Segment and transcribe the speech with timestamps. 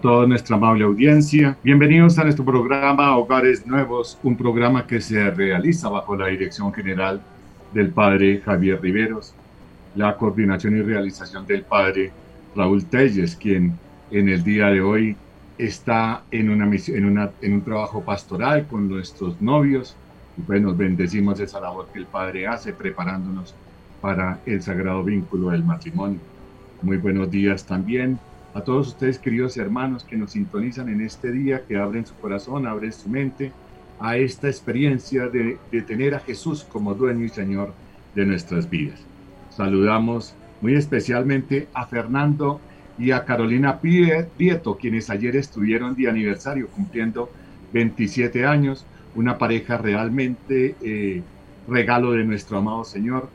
[0.00, 1.58] A toda nuestra amable audiencia.
[1.62, 7.20] Bienvenidos a nuestro programa Hogares Nuevos, un programa que se realiza bajo la dirección general
[7.74, 9.34] del padre Javier Riveros,
[9.94, 12.12] la coordinación y realización del padre
[12.56, 13.78] Raúl Telles, quien
[14.10, 15.16] en el día de hoy
[15.58, 19.96] está en, una, en, una, en un trabajo pastoral con nuestros novios.
[20.38, 23.54] Y pues nos bendecimos esa labor que el Padre hace preparándonos
[24.00, 26.20] para el sagrado vínculo del matrimonio.
[26.80, 28.18] Muy buenos días también
[28.52, 32.66] a todos ustedes, queridos hermanos, que nos sintonizan en este día, que abren su corazón,
[32.66, 33.52] abren su mente
[34.00, 37.72] a esta experiencia de, tener a Jesús como dueño y Señor
[38.14, 38.98] de nuestras vidas.
[39.50, 42.60] Saludamos muy especialmente a Fernando
[42.98, 47.30] y a Carolina Prieto, quienes ayer estuvieron de aniversario cumpliendo
[47.72, 48.84] 27 años,
[49.14, 51.22] una pareja realmente eh,
[51.68, 53.28] regalo de nuestro amado Señor,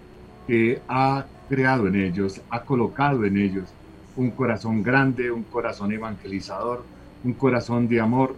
[0.45, 3.73] que ha creado en ellos, ha colocado en ellos
[4.15, 6.83] un corazón grande, un corazón evangelizador,
[7.23, 8.35] un corazón de amor.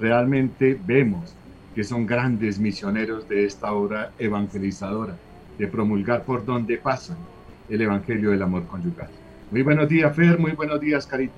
[0.00, 1.34] Realmente vemos
[1.74, 5.16] que son grandes misioneros de esta obra evangelizadora,
[5.58, 7.16] de promulgar por donde pasan
[7.68, 9.08] el Evangelio del amor conyugal.
[9.50, 11.34] Muy buenos días, Fer, muy buenos días, Carito.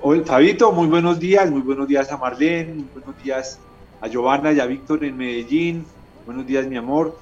[0.00, 3.58] Hola, Fabito, muy buenos días, muy buenos días a Marlene, muy buenos días
[4.00, 5.86] a Giovanna y a Víctor en Medellín,
[6.26, 7.16] buenos días mi amor.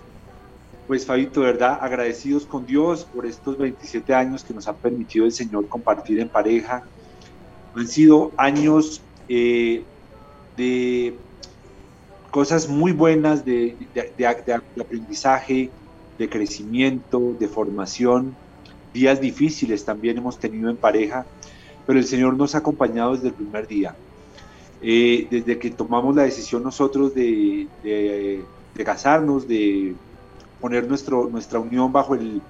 [0.92, 5.32] Pues Fabito, verdad, agradecidos con Dios por estos 27 años que nos ha permitido el
[5.32, 6.82] Señor compartir en pareja.
[7.74, 9.84] Han sido años eh,
[10.54, 11.14] de
[12.30, 13.74] cosas muy buenas, de,
[14.78, 15.70] aprendizaje,
[16.18, 18.36] de crecimiento, de formación.
[18.92, 21.24] Días difíciles también hemos tenido en pareja,
[21.86, 23.96] pero el Señor nos ha acompañado desde el primer día.
[24.82, 28.44] Eh, desde que tomamos la decisión nosotros de
[28.84, 29.94] casarnos, de
[30.62, 32.40] poner nuestro, nuestra unión bajo el,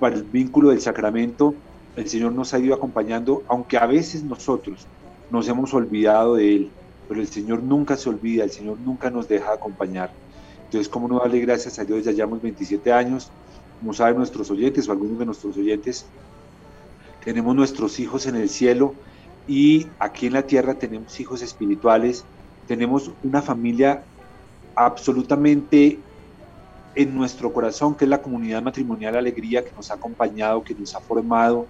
[0.00, 1.54] bajo el vínculo del sacramento,
[1.94, 4.86] el Señor nos ha ido acompañando, aunque a veces nosotros
[5.30, 6.70] nos hemos olvidado de Él,
[7.06, 10.10] pero el Señor nunca se olvida, el Señor nunca nos deja acompañar.
[10.64, 12.02] Entonces, ¿cómo no darle gracias a Dios?
[12.02, 13.30] Ya llevamos 27 años,
[13.78, 16.06] como saben nuestros oyentes o algunos de nuestros oyentes,
[17.22, 18.94] tenemos nuestros hijos en el cielo
[19.46, 22.24] y aquí en la tierra tenemos hijos espirituales,
[22.66, 24.02] tenemos una familia
[24.74, 25.98] absolutamente
[26.94, 30.94] en nuestro corazón, que es la comunidad matrimonial Alegría, que nos ha acompañado, que nos
[30.94, 31.66] ha formado,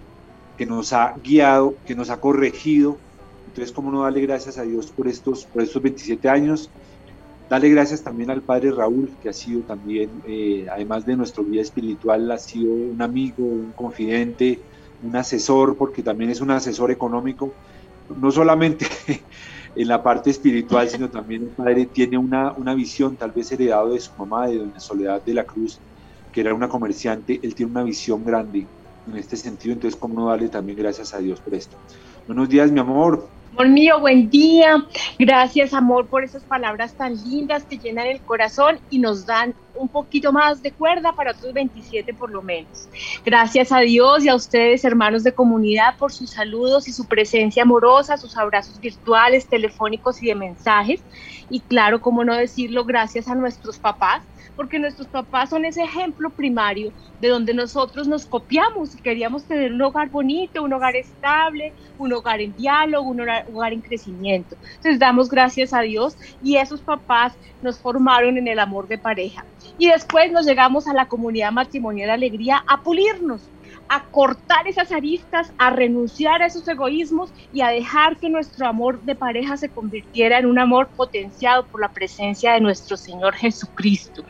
[0.57, 2.99] que nos ha guiado, que nos ha corregido.
[3.47, 6.71] Entonces, ¿cómo no darle gracias a Dios por estos, por estos 27 años?
[7.49, 11.63] Darle gracias también al Padre Raúl, que ha sido también, eh, además de nuestro guía
[11.63, 14.59] espiritual, ha sido un amigo, un confidente,
[15.03, 17.53] un asesor, porque también es un asesor económico,
[18.21, 18.87] no solamente
[19.77, 23.93] en la parte espiritual, sino también el padre tiene una, una visión, tal vez heredado
[23.93, 25.81] de su mamá, de doña Soledad de la Cruz,
[26.33, 28.67] que era una comerciante, él tiene una visión grande
[29.07, 31.77] en este sentido, entonces cómo no darle también gracias a Dios por esto.
[32.27, 33.29] Buenos días, mi amor.
[33.53, 34.85] Amor mío, buen día.
[35.19, 39.89] Gracias, amor, por esas palabras tan lindas que llenan el corazón y nos dan un
[39.89, 42.89] poquito más de cuerda para otros 27 por lo menos.
[43.25, 47.63] Gracias a Dios y a ustedes, hermanos de comunidad, por sus saludos y su presencia
[47.63, 51.03] amorosa, sus abrazos virtuales, telefónicos y de mensajes.
[51.51, 54.23] Y claro, cómo no decirlo, gracias a nuestros papás
[54.57, 59.73] porque nuestros papás son ese ejemplo primario de donde nosotros nos copiamos y queríamos tener
[59.73, 64.57] un hogar bonito, un hogar estable, un hogar en diálogo, un hogar, en crecimiento.
[64.77, 69.45] Entonces damos gracias a Dios y esos papás nos formaron en el amor de pareja.
[69.79, 73.51] Y después nos llegamos a la comunidad matrimonial Alegría a pulirnos,
[73.89, 79.03] a cortar esas aristas, a renunciar a esos egoísmos y a dejar que nuestro amor
[79.03, 84.25] de pareja se convirtiera en un amor potenciado por la presencia de nuestro Señor Jesucristo.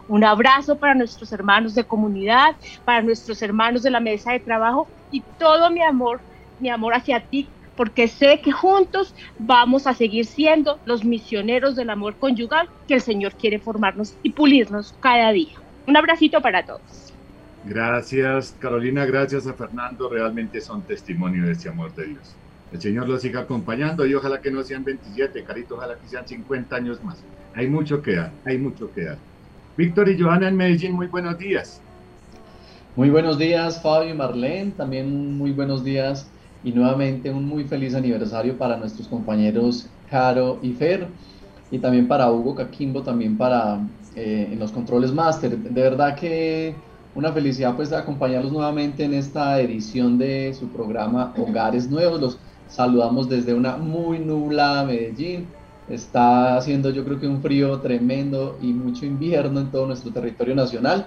[0.08, 4.88] Un abrazo para nuestros hermanos de comunidad, para nuestros hermanos de la mesa de trabajo
[5.10, 6.20] y todo mi amor,
[6.60, 11.90] mi amor hacia ti, porque sé que juntos vamos a seguir siendo los misioneros del
[11.90, 15.54] amor conyugal que el Señor quiere formarnos y pulirnos cada día.
[15.86, 17.14] Un abracito para todos.
[17.64, 19.04] Gracias, Carolina.
[19.04, 20.08] Gracias a Fernando.
[20.08, 22.34] Realmente son testimonio de ese amor de Dios.
[22.72, 26.26] El Señor los siga acompañando y ojalá que no sean 27, Carito, ojalá que sean
[26.26, 27.22] 50 años más.
[27.54, 29.18] Hay mucho que dar, hay mucho que dar.
[29.76, 31.80] Víctor y Joana en Medellín, muy buenos días.
[32.96, 34.72] Muy buenos días, Fabio y Marlene.
[34.72, 36.28] También muy buenos días
[36.64, 41.06] y nuevamente un muy feliz aniversario para nuestros compañeros Caro y Fer
[41.70, 43.80] y también para Hugo Caquimbo, también para
[44.16, 45.56] eh, en los controles máster.
[45.56, 46.74] De verdad que
[47.14, 52.38] una felicidad pues de acompañarlos nuevamente en esta edición de su programa Hogares Nuevos.
[52.68, 55.46] Saludamos desde una muy nublada Medellín.
[55.88, 60.54] Está haciendo yo creo que un frío tremendo y mucho invierno en todo nuestro territorio
[60.54, 61.06] nacional,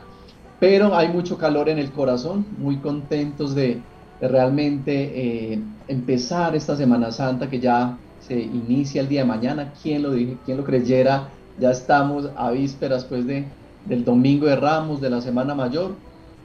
[0.59, 3.81] pero hay mucho calor en el corazón, muy contentos de,
[4.19, 9.73] realmente eh, empezar esta Semana Santa que ya se inicia el día de mañana.
[9.81, 10.37] ¿Quién lo dije?
[10.45, 11.29] ¿Quién lo creyera?
[11.59, 13.45] Ya estamos a vísperas pues de
[13.85, 15.95] del Domingo de Ramos, de la Semana Mayor.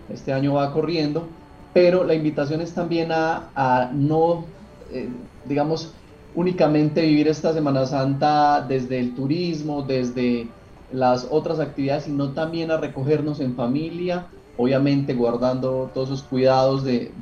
[0.09, 1.29] Este año va corriendo,
[1.75, 4.45] pero la invitación es también a, no,
[4.91, 5.97] eh, digamos,
[6.33, 10.57] únicamente vivir esta Semana Santa desde el turismo, desde
[10.89, 17.15] las otras actividades, sino también a recogernos en familia, obviamente guardando todos esos cuidados de,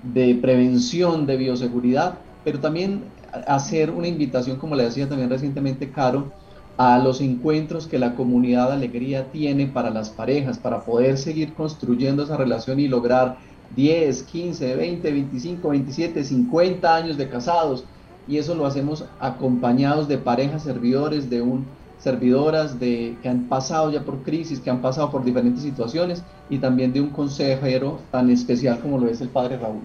[0.00, 6.36] de prevención, de bioseguridad, pero también hacer una invitación, como le decía también recientemente Caro,
[6.76, 12.22] a los encuentros que la comunidad alegría tiene para las parejas, para poder seguir construyendo
[12.22, 13.38] esa relación y lograr
[13.76, 17.84] 10, 15, 20, 25, 27, 50 años de casados.
[18.26, 21.66] Y eso lo hacemos acompañados de parejas servidores, de un
[21.98, 26.58] servidoras de, que han pasado ya por crisis, que han pasado por diferentes situaciones y
[26.58, 29.82] también de un consejero tan especial como lo es el padre Raúl.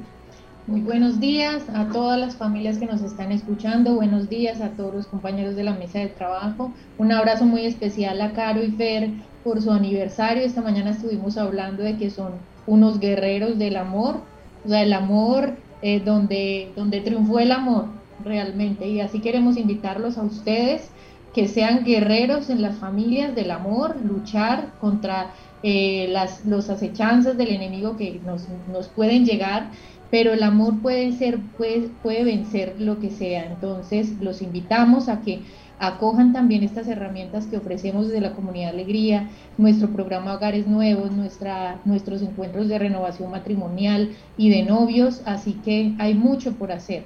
[0.65, 4.93] Muy buenos días a todas las familias que nos están escuchando, buenos días a todos
[4.93, 9.09] los compañeros de la mesa de trabajo, un abrazo muy especial a Caro y Fer
[9.43, 10.43] por su aniversario.
[10.43, 12.31] Esta mañana estuvimos hablando de que son
[12.67, 14.21] unos guerreros del amor,
[14.65, 17.85] o sea, el amor eh, donde, donde triunfó el amor
[18.23, 18.87] realmente.
[18.87, 20.89] Y así queremos invitarlos a ustedes
[21.33, 25.33] que sean guerreros en las familias del amor, luchar contra
[25.63, 29.69] eh, las los acechanzas del enemigo que nos, nos pueden llegar
[30.13, 33.47] pero el amor puede ser, puede, puede vencer lo que sea.
[33.47, 35.41] Entonces, los invitamos a que
[35.79, 41.79] acojan también estas herramientas que ofrecemos desde la comunidad Alegría, nuestro programa Hogares Nuevos, nuestra,
[41.85, 47.05] nuestros encuentros de renovación matrimonial y de novios, así que hay mucho por hacer.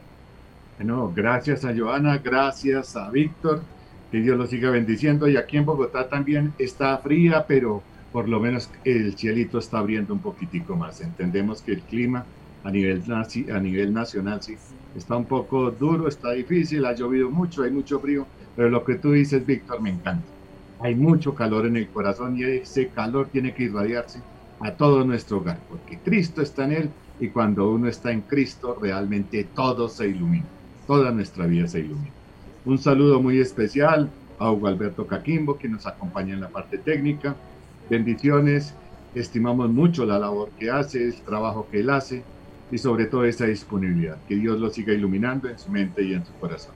[0.77, 3.63] Bueno, gracias a Joana, gracias a Víctor,
[4.11, 7.81] que Dios los siga bendiciendo y aquí en Bogotá también está fría, pero
[8.11, 11.01] por lo menos el cielito está abriendo un poquitico más.
[11.01, 12.25] Entendemos que el clima
[12.63, 14.55] a nivel, a nivel nacional, sí.
[14.95, 18.95] Está un poco duro, está difícil, ha llovido mucho, hay mucho frío, pero lo que
[18.95, 20.25] tú dices, Víctor, me encanta.
[20.79, 24.21] Hay mucho calor en el corazón y ese calor tiene que irradiarse
[24.59, 28.77] a todo nuestro hogar, porque Cristo está en él y cuando uno está en Cristo,
[28.81, 30.45] realmente todo se ilumina,
[30.85, 32.11] toda nuestra vida se ilumina.
[32.65, 34.09] Un saludo muy especial
[34.39, 37.35] a Hugo Alberto Caquimbo, que nos acompaña en la parte técnica.
[37.89, 38.75] Bendiciones,
[39.15, 42.23] estimamos mucho la labor que hace, el trabajo que él hace
[42.71, 44.17] y sobre todo esa disponibilidad.
[44.27, 46.73] Que Dios lo siga iluminando en su mente y en su corazón.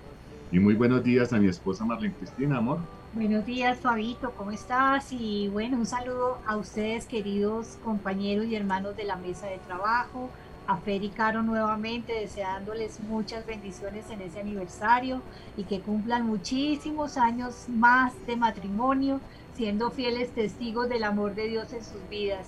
[0.51, 2.79] Y muy buenos días a mi esposa Marlene Cristina, amor.
[3.13, 5.12] Buenos días, Fabito, ¿cómo estás?
[5.12, 10.29] Y bueno, un saludo a ustedes, queridos compañeros y hermanos de la mesa de trabajo,
[10.67, 15.21] a Fer y Caro nuevamente, deseándoles muchas bendiciones en ese aniversario
[15.57, 19.19] y que cumplan muchísimos años más de matrimonio,
[19.55, 22.48] siendo fieles testigos del amor de Dios en sus vidas.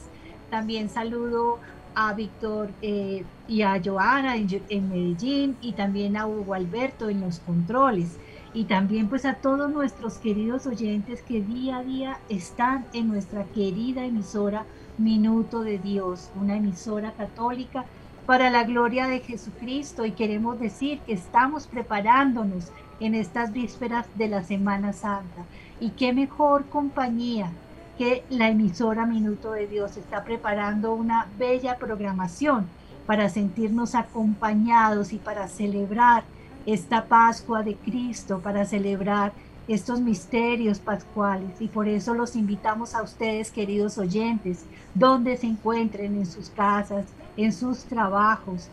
[0.49, 1.59] También saludo
[1.95, 7.21] a Víctor eh, y a Joana en, en, Medellín y también a Hugo Alberto en
[7.21, 8.17] los controles.
[8.53, 13.45] Y también pues a todos nuestros queridos oyentes que día a día están en nuestra
[13.45, 14.65] querida emisora
[14.97, 17.85] Minuto de Dios, una emisora católica
[18.27, 20.05] para la gloria de Jesucristo.
[20.05, 25.45] Y queremos decir que estamos preparándonos en estas vísperas de la Semana Santa.
[25.79, 27.51] Y qué mejor compañía
[28.29, 32.67] la emisora Minuto de Dios está preparando una bella programación
[33.05, 36.23] para sentirnos acompañados y para celebrar
[36.65, 39.33] esta Pascua de Cristo, para celebrar
[39.67, 41.61] estos misterios pascuales.
[41.61, 47.05] Y por eso los invitamos a ustedes, queridos oyentes, donde se encuentren en sus casas,
[47.37, 48.69] en sus trabajos,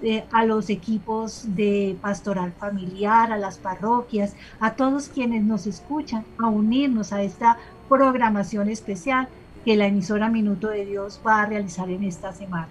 [0.00, 6.24] eh, a los equipos de pastoral familiar, a las parroquias, a todos quienes nos escuchan,
[6.38, 7.58] a unirnos a esta
[7.88, 9.28] programación especial
[9.64, 12.68] que la emisora Minuto de Dios va a realizar en esta semana.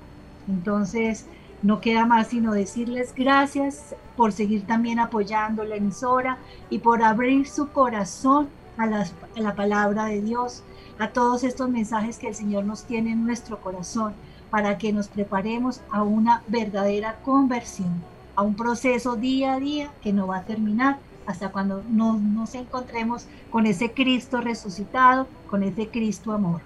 [0.47, 1.25] Entonces,
[1.63, 6.37] no queda más sino decirles gracias por seguir también apoyando la emisora
[6.69, 8.47] y por abrir su corazón
[8.77, 10.63] a, la palabra de Dios,
[10.99, 14.13] a todos estos mensajes que el Señor nos tiene en nuestro corazón
[14.51, 18.03] para que nos preparemos a una verdadera conversión,
[18.35, 23.27] a un proceso día a día que no va a terminar hasta cuando nos, encontremos
[23.51, 26.61] con ese Cristo resucitado, con ese Cristo amor.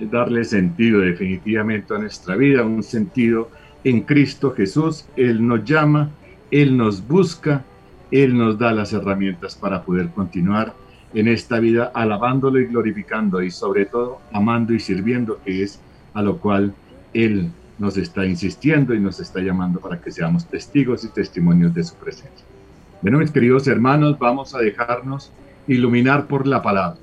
[0.00, 3.50] Darle sentido definitivamente a nuestra vida, un sentido
[3.84, 5.06] en Cristo Jesús.
[5.14, 6.10] Él nos llama,
[6.50, 7.64] Él nos busca,
[8.10, 10.74] Él nos da las herramientas para poder continuar
[11.12, 15.80] en esta vida alabándolo y glorificando y sobre todo amando y sirviendo, que es
[16.14, 16.74] a lo cual
[17.12, 21.84] Él nos está insistiendo y nos está llamando para que seamos testigos y testimonios de
[21.84, 22.46] su presencia.
[23.00, 25.30] Bueno, mis queridos hermanos, vamos a dejarnos
[25.68, 26.98] iluminar por la palabra.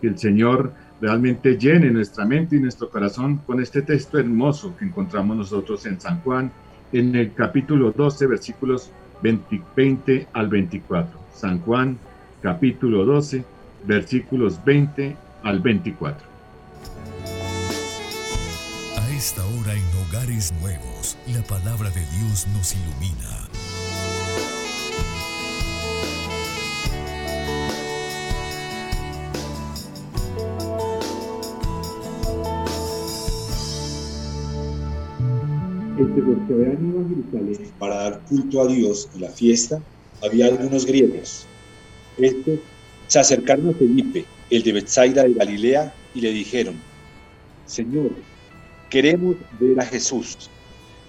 [0.00, 4.84] Que el Señor realmente llene nuestra mente y nuestro corazón con este texto hermoso que
[4.84, 6.50] encontramos nosotros en San Juan,
[6.92, 8.90] en el capítulo 12, versículos
[9.22, 11.20] 20, al 24.
[11.32, 11.98] San Juan,
[12.42, 13.44] capítulo 12,
[13.86, 16.26] versículos 20 al 24.
[18.96, 23.37] A esta hora en hogares nuevos, la palabra de Dios nos ilumina
[37.78, 39.82] Para dar culto a Dios en la fiesta,
[40.22, 41.46] había algunos griegos.
[42.16, 42.60] Estos
[43.08, 46.76] se acercaron a Felipe, el de Bethsaida de Galilea, y le dijeron,
[47.66, 48.12] Señor,
[48.90, 50.48] queremos ver a Jesús.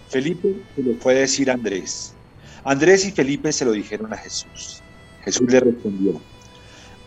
[0.08, 2.16] Felipe se lo fue a decir a Andrés.
[2.64, 4.82] Andrés y Felipe se lo dijeron a Jesús.
[5.24, 6.20] Jesús le respondió,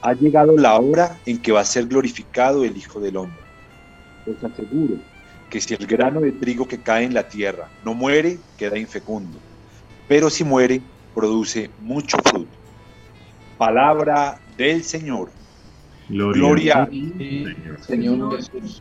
[0.03, 3.43] ha llegado la hora en que va a ser glorificado el Hijo del Hombre.
[4.27, 5.12] Os aseguro
[5.53, 9.39] que si el grano de trigo que cae en la tierra no muere, queda infecundo,
[10.09, 10.81] pero si muere,
[11.15, 12.57] produce mucho fruto.
[13.59, 15.29] Palabra del Señor.
[16.09, 17.45] Gloria, a ti,
[17.87, 18.81] Señor Jesús.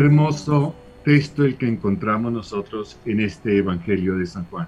[0.00, 4.66] Hermoso texto el que encontramos nosotros en este Evangelio de San Juan.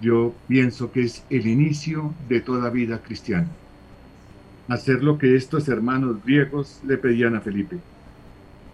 [0.00, 3.48] Yo pienso que es el inicio de toda vida cristiana.
[4.68, 7.78] Hacer lo que estos hermanos griegos le pedían a Felipe.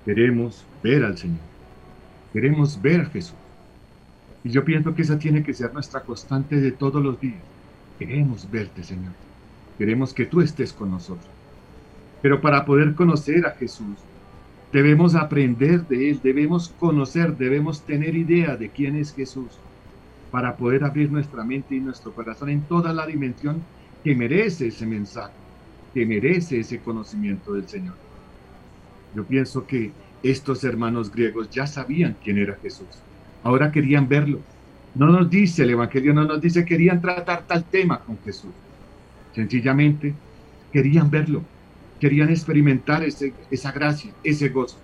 [0.04, 1.38] Queremos ver al Señor.
[2.32, 3.36] Queremos ver a Jesús.
[4.42, 7.40] Y yo pienso que esa tiene que ser nuestra constante de todos los días.
[7.98, 9.12] Queremos verte, Señor.
[9.78, 11.30] Queremos que tú estés con nosotros.
[12.20, 13.96] Pero para poder conocer a Jesús,
[14.74, 19.52] debemos aprender de Él, debemos conocer, debemos tener idea de quién es Jesús,
[20.32, 23.62] para poder abrir nuestra mente y nuestro corazón en toda la dimensión
[24.02, 25.32] que merece ese mensaje,
[25.94, 27.94] que merece ese conocimiento del Señor.
[29.14, 29.92] Yo pienso que
[30.24, 32.88] estos hermanos griegos ya sabían quién era Jesús.
[33.44, 34.40] Ahora querían verlo,
[34.96, 38.50] no nos dice el Evangelio, no nos dice querían tratar tal tema con Jesús.
[39.30, 40.16] Sencillamente
[40.72, 41.44] querían verlo,
[42.04, 44.76] querían experimentar esa gracia, ese gozo.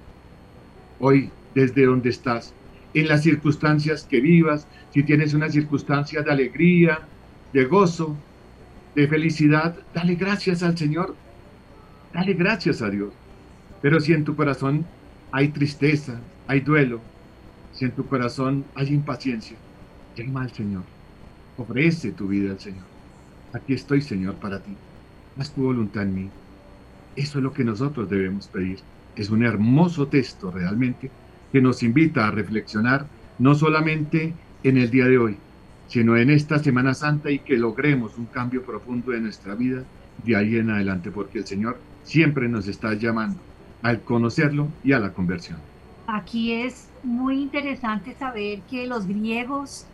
[1.00, 2.54] Hoy, desde donde estás,
[2.94, 7.00] en las circunstancias que vivas, si tienes una circunstancia de alegría,
[7.52, 8.16] de gozo,
[8.94, 11.14] de felicidad, dale gracias al Señor.
[12.14, 13.12] Dale gracias a Dios.
[13.82, 14.86] Pero si en tu corazón
[15.30, 17.02] hay tristeza, hay duelo,
[17.70, 19.58] si en tu corazón hay impaciencia,
[20.16, 20.84] llama al Señor.
[21.58, 22.86] Ofrece tu vida al Señor.
[23.52, 24.74] Aquí estoy, Señor, para ti.
[25.36, 26.30] haz tu voluntad en mí.
[27.20, 28.78] Eso es lo que nosotros debemos pedir.
[29.14, 31.10] Es un hermoso texto realmente
[31.52, 33.04] que nos invita a reflexionar
[33.38, 35.36] no solamente en el día de hoy,
[35.86, 39.84] sino en esta Semana Santa y que logremos un cambio profundo en nuestra vida
[40.24, 43.38] de ahí en adelante, porque el Señor siempre nos está llamando
[43.82, 45.58] al conocerlo y a la conversión.
[46.06, 49.84] Aquí es muy interesante saber que los griegos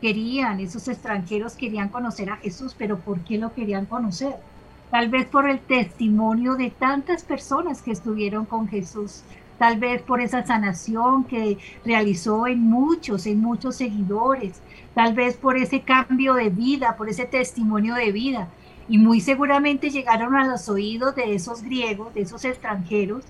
[0.00, 4.34] querían, esos extranjeros querían conocer a Jesús, pero ¿por qué lo querían conocer?
[4.92, 9.22] Tal vez por el testimonio de tantas personas que estuvieron con Jesús,
[9.58, 14.60] tal vez por esa sanación que realizó en muchos, en muchos seguidores,
[14.94, 18.50] tal vez por ese cambio de vida, por ese testimonio de vida.
[18.86, 23.24] Y muy seguramente llegaron a los oídos de esos griegos, de esos extranjeros,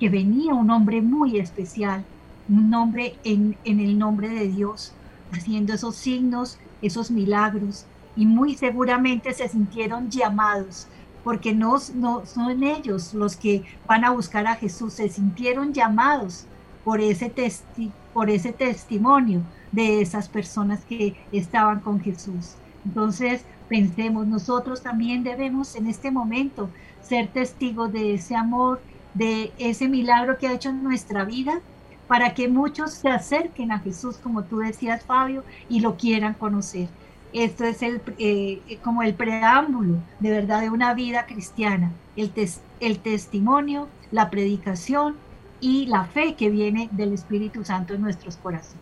[0.00, 2.04] que venía un hombre muy especial,
[2.48, 4.92] un hombre en, en el nombre de Dios,
[5.30, 10.88] haciendo esos signos, esos milagros, y muy seguramente se sintieron llamados,
[11.24, 16.46] porque no, no son ellos los que van a buscar a Jesús, se sintieron llamados
[16.84, 22.54] por ese, testi por ese testimonio de esas personas que estaban con Jesús.
[22.84, 28.80] Entonces, pensemos, nosotros también debemos en este momento ser testigos de ese amor,
[29.14, 31.60] de ese milagro que ha hecho en nuestra vida,
[32.06, 36.88] para que muchos se acerquen a Jesús, como tú decías, Fabio, y lo quieran conocer.
[37.34, 42.30] Esto es el, eh, como el preámbulo de verdad de una vida cristiana, el,
[42.78, 45.16] el testimonio, la predicación
[45.60, 48.78] y la fe que viene del Espíritu Santo en nuestros corazones.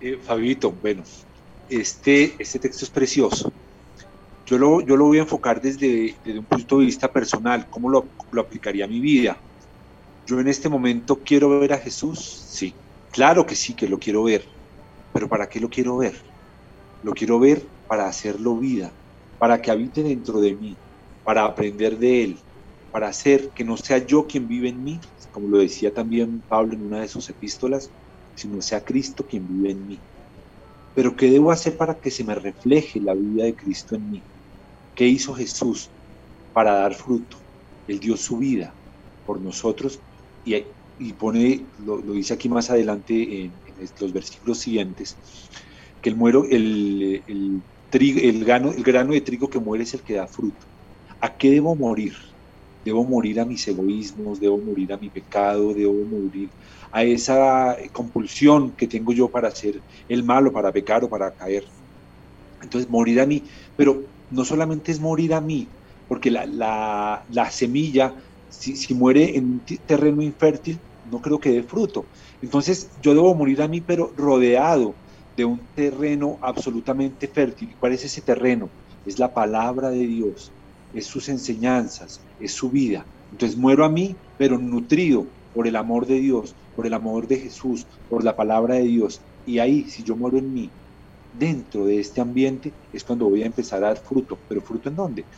[0.00, 1.02] Eh, Fabito, bueno,
[1.68, 3.52] este, este texto es precioso.
[4.46, 7.90] Yo lo, yo lo voy a enfocar desde, desde un punto de vista personal, cómo
[7.90, 9.36] lo, lo aplicaría a mi vida.
[10.24, 12.74] Yo en este momento quiero ver a Jesús, sí,
[13.10, 14.44] claro que sí que lo quiero ver,
[15.12, 16.29] pero ¿para qué lo quiero ver?
[17.02, 18.94] Lo quiero ver para hacerlo vida,
[19.38, 20.78] para que habite dentro de mí,
[21.22, 22.40] para aprender de Él,
[22.90, 26.74] para hacer que no sea yo quien vive en mí, como lo decía también Pablo
[26.74, 27.90] en una de sus epístolas,
[28.34, 30.02] sino sea Cristo quien vive en mí.
[30.94, 34.24] Pero ¿qué debo hacer para que se me refleje la vida de Cristo en mí?
[34.94, 35.90] ¿Qué hizo Jesús
[36.52, 37.38] para dar fruto?
[37.86, 38.76] Él dio su vida
[39.24, 40.00] por nosotros
[40.44, 40.54] y,
[40.98, 43.60] y pone, lo, dice aquí más adelante en,
[43.98, 45.18] los versículos siguientes,
[46.00, 49.94] que el, muero, el, el, trigo, el, grano, el grano de trigo que muere es
[49.94, 50.66] el que da fruto.
[51.20, 52.14] ¿A qué debo morir?
[52.84, 56.48] Debo morir a mis egoísmos, debo morir a mi pecado, debo morir
[56.92, 61.64] a esa compulsión que tengo yo para hacer el malo, para pecar o para caer.
[62.62, 63.42] Entonces, morir a mí,
[63.76, 65.68] pero no solamente es morir a mí,
[66.08, 68.14] porque la, la, semilla,
[68.48, 70.78] si, si, muere en un terreno infértil,
[71.10, 72.04] no creo que dé fruto.
[72.42, 74.94] Entonces, yo debo morir a mí, pero rodeado
[75.36, 77.76] de un terreno absolutamente fértil.
[77.78, 78.70] ¿Cuál es ese terreno?
[79.04, 80.52] Es la palabra de Dios,
[80.92, 83.06] es sus enseñanzas, es su vida.
[83.30, 87.38] Entonces muero a mí, pero nutrido por el amor de Dios, por el amor de
[87.38, 89.22] Jesús, por la palabra de Dios.
[89.44, 90.70] Y ahí, si yo muero en mí,
[91.32, 94.38] dentro de este ambiente, es cuando voy a empezar a dar fruto.
[94.48, 95.28] ¿Pero fruto en dónde?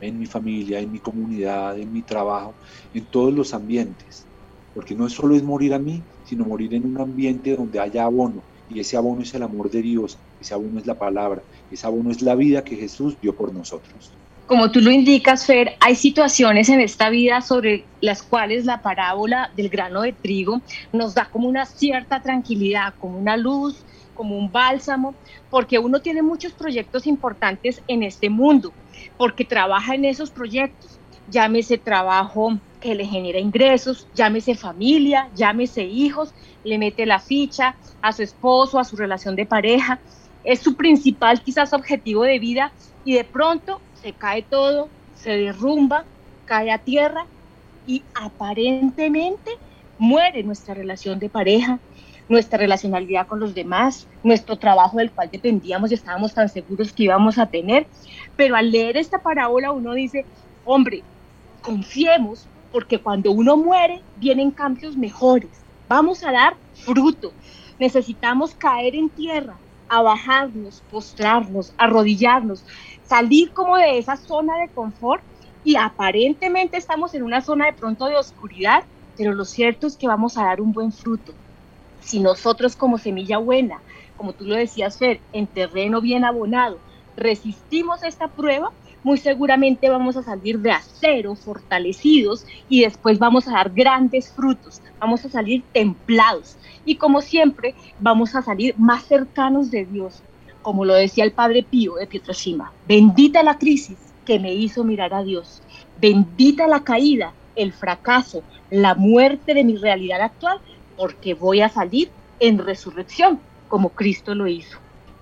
[0.00, 2.58] En mi familia, en mi comunidad, en mi trabajo,
[2.92, 4.28] en todos los ambientes.
[4.72, 8.46] Porque no solo es morir a mí, sino morir en un ambiente donde haya abono.
[8.70, 12.10] Y ese abono es el amor de Dios, ese abono es la palabra, ese abono
[12.10, 14.12] es la vida que Jesús dio por nosotros.
[14.46, 19.50] Como tú lo indicas, Fer, hay situaciones en esta vida sobre las cuales la parábola
[19.54, 24.50] del grano de trigo nos da como una cierta tranquilidad, como una luz, como un
[24.50, 25.14] bálsamo,
[25.50, 28.72] porque uno tiene muchos proyectos importantes en este mundo,
[29.18, 30.98] porque trabaja en esos proyectos,
[31.30, 38.12] llámese trabajo que le genera ingresos, llámese familia, llámese hijos, le mete la ficha a
[38.12, 39.98] su esposo, a su relación de pareja,
[40.44, 42.72] es su principal quizás objetivo de vida
[43.04, 46.04] y de pronto se cae todo, se derrumba,
[46.46, 47.26] cae a tierra
[47.86, 49.52] y aparentemente
[49.98, 51.78] muere nuestra relación de pareja,
[52.28, 57.04] nuestra relacionalidad con los demás, nuestro trabajo del cual dependíamos y estábamos tan seguros que
[57.04, 57.86] íbamos a tener.
[58.36, 60.24] Pero al leer esta parábola uno dice,
[60.64, 61.02] hombre,
[61.62, 67.32] confiemos porque cuando uno muere vienen cambios mejores, vamos a dar fruto,
[67.78, 72.64] necesitamos caer en tierra, a bajarnos, postrarnos, arrodillarnos,
[73.02, 75.22] salir como de esa zona de confort.
[75.64, 78.84] Y aparentemente estamos en una zona de pronto de oscuridad,
[79.16, 81.38] pero lo cierto es que vamos a dar un buen fruto.
[82.00, 83.82] Si nosotros como semilla buena,
[84.14, 86.82] como tú lo decías, Fer, en terreno bien abonado,
[87.16, 88.72] resistimos esta prueba,
[89.08, 94.82] muy seguramente vamos a salir de acero, fortalecidos, y después vamos a dar grandes frutos,
[95.00, 100.22] vamos a salir templados, y como siempre, vamos a salir más cercanos de Dios,
[100.60, 105.14] como lo decía el padre Pío de Pietroshima, bendita la crisis que me hizo mirar
[105.14, 105.62] a Dios.
[105.98, 110.58] Bendita la caída, el fracaso, la muerte de mi realidad actual,
[110.98, 114.76] porque voy a salir en resurrección, como Cristo lo hizo.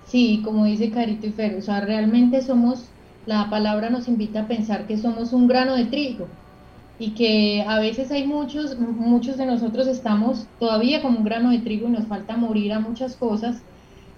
[0.05, 2.89] Sí, como dice Carito y Fer, o sea, realmente somos,
[3.27, 6.27] la palabra nos invita a pensar que somos un grano de trigo
[6.97, 11.59] y que a veces hay muchos, muchos de nosotros estamos todavía como un grano de
[11.59, 13.61] trigo y nos falta morir a muchas cosas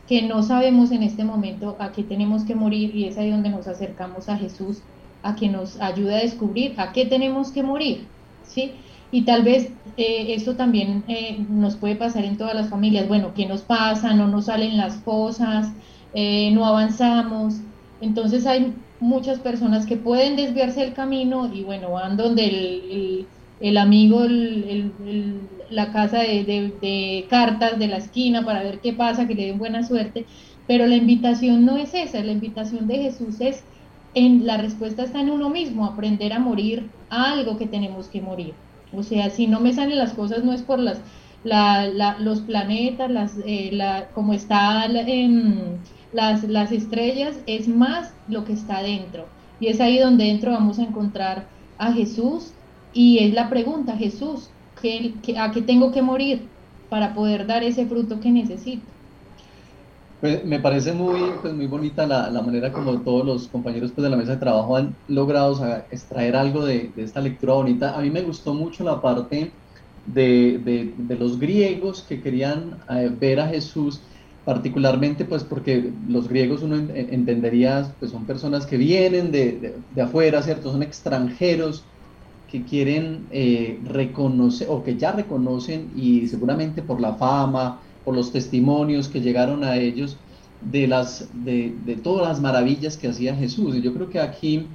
[0.08, 3.50] que no sabemos en este momento a qué tenemos que morir y es ahí donde
[3.50, 4.84] nos acercamos a Jesús
[5.24, 8.08] a que nos ayude a descubrir a qué tenemos que morir,
[8.44, 8.74] ¿sí?
[9.12, 13.08] Y tal vez eh, esto también eh, nos puede pasar en todas las familias.
[13.08, 14.14] Bueno, ¿qué nos pasa?
[14.14, 15.74] No nos salen las cosas,
[16.14, 17.56] eh, no avanzamos.
[18.02, 23.28] Entonces hay muchas personas que pueden desviarse del camino y bueno, van donde el,
[23.60, 24.26] el, amigo,
[25.70, 29.60] la casa de, de, cartas de la esquina para ver qué pasa, que le den
[29.60, 30.26] buena suerte.
[30.68, 33.64] Pero la invitación no es esa, la invitación de Jesús es,
[34.14, 38.22] en la respuesta está en uno mismo, aprender a morir a algo que tenemos que
[38.22, 38.54] morir.
[38.94, 41.02] O sea, si no me salen las cosas no es por las,
[42.20, 44.96] los planetas, las, eh, la, como están
[46.14, 49.26] las, las estrellas, es más lo que está dentro.
[49.60, 52.54] Y es ahí donde dentro vamos a encontrar a Jesús
[52.94, 54.50] y es la pregunta, Jesús,
[54.82, 56.48] ¿qué, a qué tengo que morir
[56.90, 58.84] para poder dar ese fruto que necesito?
[60.22, 64.04] Pues me parece muy, pues muy bonita la, la, manera como todos los compañeros pues,
[64.04, 67.98] de la mesa de trabajo han logrado extraer algo de, de, esta lectura bonita.
[67.98, 69.52] A mí me gustó mucho la parte
[70.14, 74.02] de, de, los griegos que querían eh, ver a Jesús,
[74.50, 80.72] particularmente pues porque los griegos uno entendería pues son personas que vienen de, afuera, ¿cierto?
[80.72, 81.84] Son extranjeros
[82.50, 88.32] que quieren eh, reconocer o que ya reconocen y seguramente por la fama, por los
[88.32, 90.18] testimonios que llegaron a ellos
[90.62, 93.76] de, las, de, todas las maravillas que hacía Jesús.
[93.76, 94.66] Y yo creo que aquí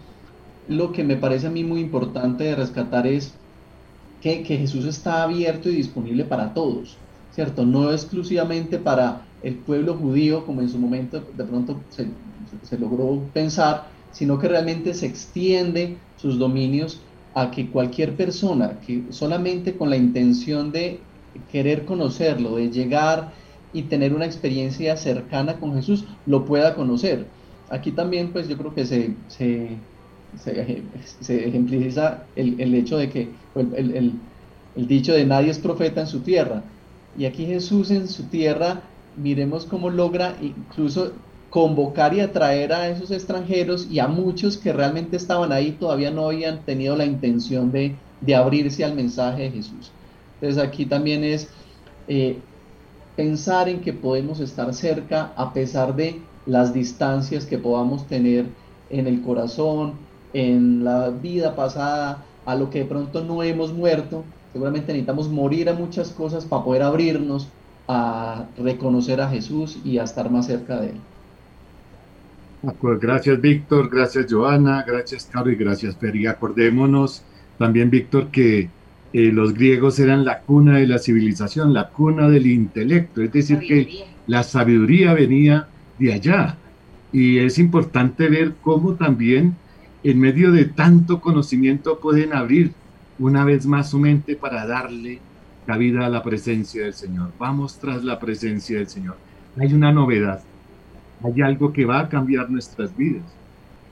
[0.69, 3.35] lo que me parece a mí muy importante de rescatar es
[4.21, 6.97] que, Jesús está abierto y disponible para todos,
[7.33, 7.67] ¿cierto?
[7.67, 12.09] No exclusivamente para el pueblo judío, como en su momento de pronto se,
[12.63, 17.01] se logró pensar, sino que realmente se extiende sus dominios
[17.35, 21.01] a que cualquier persona que solamente con la intención de
[21.51, 23.33] querer conocerlo, de llegar
[23.73, 27.27] y tener una experiencia cercana con Jesús, lo pueda conocer.
[27.71, 29.77] Aquí también, pues yo creo que se, se,
[30.39, 34.13] se, ejemplifica el, el, hecho de que el, el,
[34.77, 36.63] el, dicho de nadie es profeta en su tierra.
[37.19, 38.83] Y aquí Jesús en su tierra,
[39.17, 41.13] miremos cómo logra incluso
[41.51, 46.29] convocar y atraer a esos extranjeros y a muchos que realmente estaban ahí todavía no
[46.29, 49.93] habían tenido la intención de, de abrirse al mensaje de Jesús.
[50.41, 51.49] Entonces aquí también es
[52.09, 52.39] eh,
[53.17, 58.47] pensar en que podemos estar cerca a pesar de las distancias que podamos tener
[58.91, 59.95] en el corazón,
[60.33, 64.25] en la vida pasada, a lo que de pronto no hemos muerto.
[64.53, 67.49] Seguramente necesitamos morir a muchas cosas para poder abrirnos
[67.89, 71.01] a reconocer a Jesús y a estar más cerca de Él.
[72.81, 76.17] Pues gracias Víctor, gracias Joana, gracias Caro y gracias Fer.
[76.17, 77.23] Y acordémonos
[77.59, 78.71] también Víctor que
[79.13, 83.59] eh, los griegos eran la cuna de la civilización, la cuna del intelecto, es decir,
[83.61, 85.69] que la sabiduría venía
[85.99, 86.57] de allá.
[87.13, 89.57] Y es importante ver cómo también
[90.03, 92.73] en medio de tanto conocimiento pueden abrir
[93.19, 95.21] una vez más su mente para darle
[95.67, 97.33] cabida a la presencia del Señor.
[97.39, 99.17] Vamos tras la presencia del Señor.
[99.59, 100.43] Hay una novedad,
[101.23, 103.25] hay algo que va a cambiar nuestras vidas,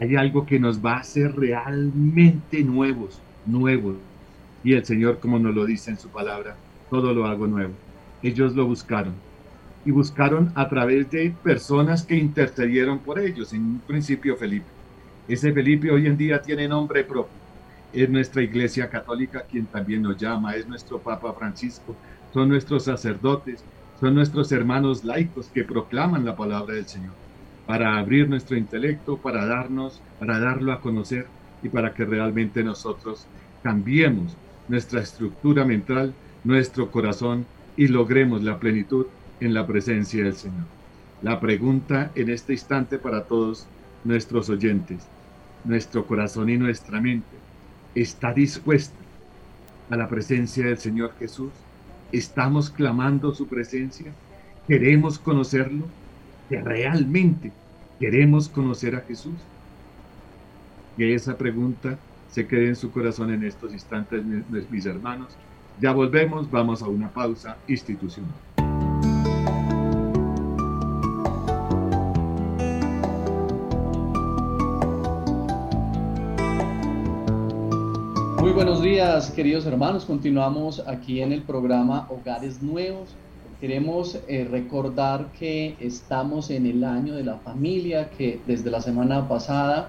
[0.01, 3.97] hay algo que nos va a hacer realmente nuevos, nuevos,
[4.65, 6.57] y el Señor, como nos lo dice en su palabra,
[6.91, 7.73] todo lo hago nuevo.
[8.23, 9.15] Ellos lo buscaron.
[9.85, 13.53] Y buscaron a través de personas que intercedieron por ellos.
[13.53, 14.67] En un principio Felipe.
[15.27, 17.42] Ese Felipe hoy en día tiene nombre propio.
[17.93, 20.55] Es nuestra iglesia católica quien también nos llama.
[20.55, 21.95] Es nuestro Papa Francisco.
[22.33, 23.65] Son nuestros sacerdotes.
[24.01, 27.13] Son nuestros hermanos laicos que proclaman la palabra del Señor.
[27.67, 31.27] Para abrir nuestro intelecto, para darnos, para darlo a conocer
[31.63, 33.27] y para que realmente nosotros
[33.63, 34.37] cambiemos
[34.69, 39.07] nuestra estructura mental, nuestro corazón y logremos la plenitud
[39.41, 40.67] en la presencia del Señor.
[41.23, 43.67] La pregunta en este instante para todos
[44.05, 45.07] nuestros oyentes,
[45.65, 47.42] nuestro corazón y nuestra mente,
[47.95, 48.97] ¿está dispuesta
[49.91, 51.51] a la presencia del Señor Jesús?
[52.11, 54.13] ¿Estamos clamando su presencia?
[54.67, 55.87] ¿Queremos conocerlo?
[56.49, 57.53] ¿Que realmente
[57.99, 59.35] queremos conocer a Jesús?
[60.97, 61.99] Y esa pregunta
[62.31, 64.23] se quede en su corazón en estos instantes,
[64.71, 65.37] mis hermanos.
[65.81, 68.52] Ya volvemos, vamos a una pausa institucional.
[78.53, 80.05] Muy buenos días, queridos hermanos.
[80.05, 83.09] Continuamos aquí en el programa Hogares Nuevos.
[83.59, 89.27] Queremos eh, recordar que estamos en el año de la familia, que desde la semana
[89.27, 89.89] pasada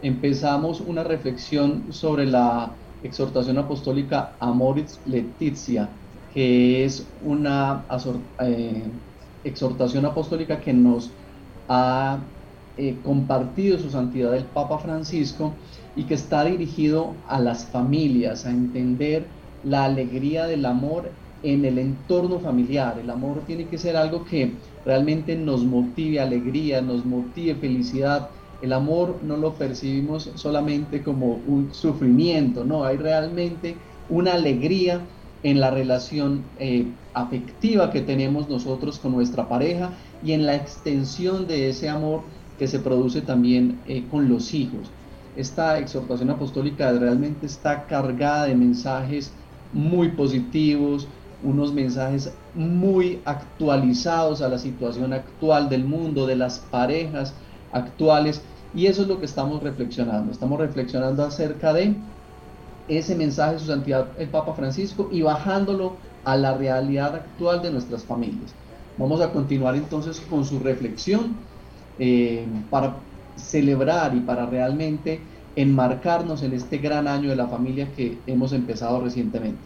[0.00, 2.70] empezamos una reflexión sobre la
[3.02, 5.90] exhortación apostólica Amoris Letizia,
[6.32, 7.84] que es una
[8.38, 8.82] eh,
[9.44, 11.10] exhortación apostólica que nos
[11.68, 12.18] ha
[12.78, 15.52] eh, compartido su santidad el Papa Francisco
[15.96, 19.26] y que está dirigido a las familias, a entender
[19.64, 21.10] la alegría del amor
[21.42, 22.98] en el entorno familiar.
[22.98, 24.52] El amor tiene que ser algo que
[24.84, 28.28] realmente nos motive alegría, nos motive felicidad.
[28.62, 33.74] El amor no lo percibimos solamente como un sufrimiento, no, hay realmente
[34.10, 35.00] una alegría
[35.42, 41.46] en la relación eh, afectiva que tenemos nosotros con nuestra pareja y en la extensión
[41.46, 42.20] de ese amor
[42.58, 44.90] que se produce también eh, con los hijos
[45.36, 49.32] esta exhortación apostólica realmente está cargada de mensajes
[49.72, 51.06] muy positivos,
[51.42, 57.34] unos mensajes muy actualizados a la situación actual del mundo, de las parejas
[57.72, 58.42] actuales.
[58.74, 60.32] Y eso es lo que estamos reflexionando.
[60.32, 61.96] Estamos reflexionando acerca de
[62.88, 67.70] ese mensaje de su santidad el Papa Francisco y bajándolo a la realidad actual de
[67.70, 68.54] nuestras familias.
[68.98, 71.36] Vamos a continuar entonces con su reflexión
[71.98, 72.96] eh, para
[73.40, 75.20] celebrar y para realmente
[75.56, 79.58] enmarcarnos en este gran año de la familia que hemos empezado recientemente.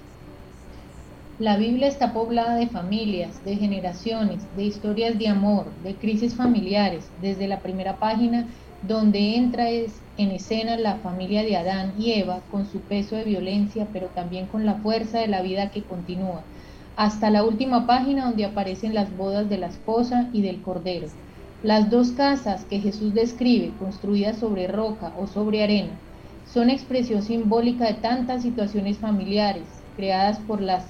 [1.39, 7.11] La Biblia está poblada de familias, de generaciones, de historias de amor, de crisis familiares,
[7.21, 8.47] desde la primera página
[8.87, 13.89] donde entra en escena la familia de Adán y Eva con su peso de violencia,
[13.93, 16.43] pero también con la fuerza de la vida que continúa,
[16.97, 21.09] hasta la última página donde aparecen las bodas de la esposa y del cordero,
[21.65, 25.99] las dos casas que Jesús describe, construidas sobre roca o sobre arena,
[26.53, 30.85] son expresión simbólica de tantas situaciones familiares creadas por las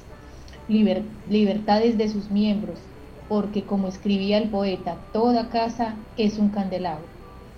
[0.69, 2.81] libertades de sus miembros,
[3.29, 7.07] porque como escribía el poeta, toda casa es un candelabro.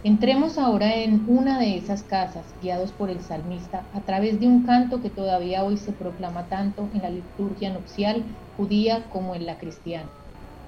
[0.04, 4.64] Entremos ahora en una de esas casas, guiados por el salmista, a través de un
[4.64, 8.24] canto que todavía hoy se proclama tanto en la liturgia nupcial
[8.58, 10.10] judía como en la cristiana.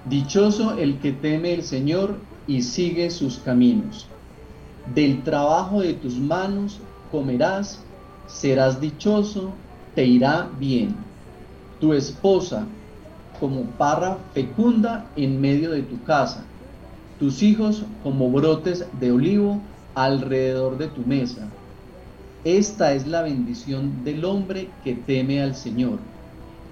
[0.05, 4.07] Dichoso el que teme el Señor y sigue sus caminos.
[4.93, 6.79] Del trabajo de tus manos
[7.11, 7.83] comerás,
[8.27, 9.53] serás dichoso,
[9.95, 10.95] te irá bien.
[11.79, 12.65] Tu esposa
[13.39, 16.43] como parra fecunda en medio de tu casa,
[17.19, 19.61] tus hijos como brotes de olivo
[19.95, 21.47] alrededor de tu mesa.
[22.43, 25.99] Esta es la bendición del hombre que teme al Señor.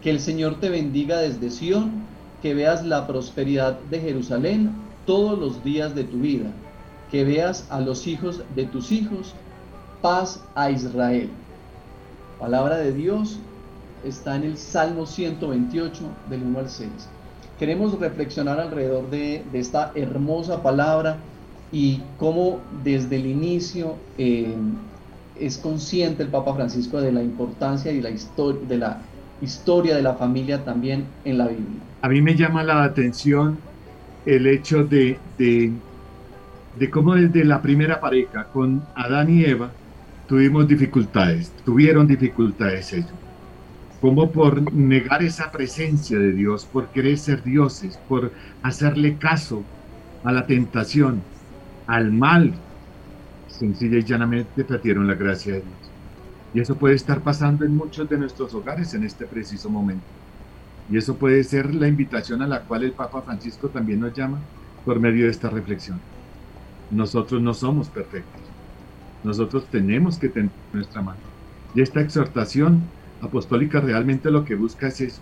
[0.01, 1.91] Que el Señor te bendiga desde Sión,
[2.41, 4.71] que veas la prosperidad de Jerusalén
[5.05, 6.51] todos los días de tu vida,
[7.11, 9.33] que veas a los hijos de tus hijos,
[10.01, 11.29] paz a Israel.
[12.39, 13.39] Palabra de Dios
[14.03, 16.89] está en el Salmo 128 del 1 al 6.
[17.57, 21.17] Queremos reflexionar alrededor de, esta hermosa palabra
[21.71, 24.55] y cómo desde el inicio eh,
[25.39, 29.01] es consciente el Papa Francisco de la importancia y la de la
[29.41, 31.81] historia de la familia también en la Biblia.
[32.01, 33.57] A mí me llama la atención
[34.25, 35.71] el hecho de, de,
[36.89, 39.71] cómo desde la primera pareja con Adán y Eva
[40.27, 43.13] tuvimos dificultades, tuvieron dificultades ellos.
[44.01, 49.63] Como por negar esa presencia de Dios, por querer ser dioses, por hacerle caso
[50.23, 51.23] a la tentación,
[51.87, 52.53] al mal,
[53.47, 55.86] sencilla y llanamente tratieron la gracia de Dios.
[56.53, 60.05] Y eso puede estar pasando en muchos de nuestros hogares en este preciso momento.
[60.89, 64.39] Y eso puede ser la invitación a la cual el Papa Francisco también nos llama
[64.85, 65.99] por medio de esta reflexión.
[66.89, 68.41] Nosotros no somos perfectos.
[69.23, 71.19] Nosotros tenemos que tener nuestra mano.
[71.75, 72.83] Y esta exhortación
[73.21, 75.21] apostólica realmente lo que busca es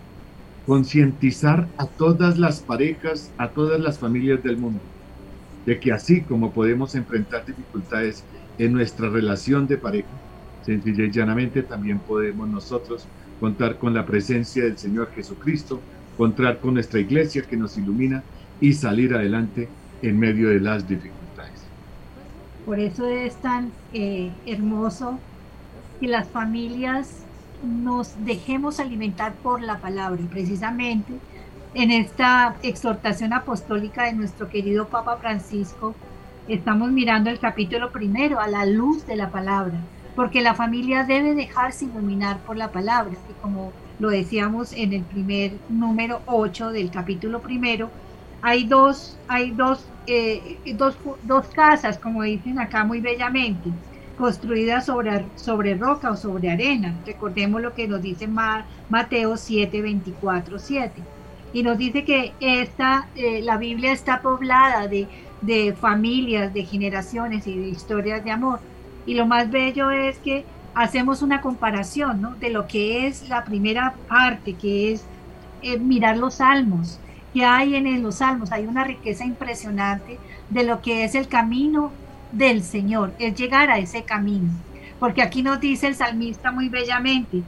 [0.66, 4.80] concientizar a todas las parejas, a todas las familias del mundo,
[5.64, 8.24] de que así como podemos enfrentar dificultades
[8.58, 10.08] en nuestra relación de pareja,
[10.66, 13.06] sencilla llanamente también podemos nosotros
[13.40, 15.80] contar con la presencia del Señor Jesucristo,
[16.16, 18.24] contar con nuestra iglesia que nos ilumina
[18.60, 19.68] y salir adelante
[20.02, 21.62] en medio de las dificultades.
[22.64, 25.18] Por eso es tan eh, hermoso
[26.00, 27.24] que las familias
[27.62, 30.20] nos dejemos alimentar por la palabra.
[30.30, 31.12] Precisamente
[31.74, 35.94] en esta exhortación apostólica de nuestro querido Papa Francisco,
[36.48, 39.78] estamos mirando el capítulo primero a la luz de la palabra
[40.16, 43.14] porque la familia debe dejarse iluminar por la palabra.
[43.30, 47.90] Y como lo decíamos en el primer número 8 del capítulo primero,
[48.42, 53.70] hay dos, hay dos, eh, dos, dos casas, como dicen acá muy bellamente.
[54.18, 57.02] construida sobre, sobre roca o sobre arena.
[57.04, 58.26] Recordemos lo que nos dice
[58.88, 61.02] Mateo 7, 24, 7.
[61.52, 65.08] Y nos dice que esta, eh, la Biblia está poblada de,
[65.42, 68.60] de familias, de generaciones y de historias de amor.
[69.06, 72.34] Y lo más bello es que hacemos una comparación ¿no?
[72.34, 75.06] de lo que es la primera parte, que es
[75.62, 77.00] eh, mirar los salmos.
[77.32, 78.52] que hay en los salmos?
[78.52, 80.18] Hay una riqueza impresionante
[80.50, 81.92] de lo que es el camino
[82.32, 84.50] del Señor, es llegar a ese camino.
[84.98, 87.42] Porque aquí nos dice el salmista muy bellamente,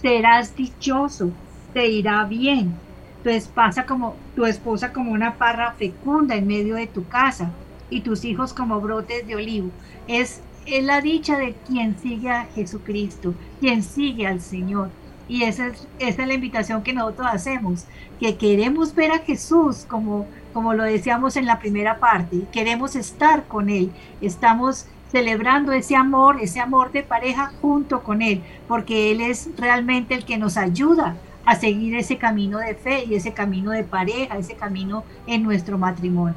[0.00, 1.30] serás dichoso,
[1.72, 2.74] te irá bien.
[3.22, 7.50] Tu esposa como tu esposa como una parra fecunda en medio de tu casa
[7.88, 9.70] y tus hijos como brotes de olivo.
[10.06, 14.90] Es, es la dicha de quien sigue a Jesucristo, quien sigue al Señor.
[15.26, 17.86] Y esa es, esa es la invitación que nosotros hacemos,
[18.20, 23.44] que queremos ver a Jesús como como lo decíamos en la primera parte, queremos estar
[23.48, 29.20] con Él, estamos celebrando ese amor, ese amor de pareja junto con Él, porque Él
[29.20, 33.72] es realmente el que nos ayuda a seguir ese camino de fe y ese camino
[33.72, 36.36] de pareja, ese camino en nuestro matrimonio.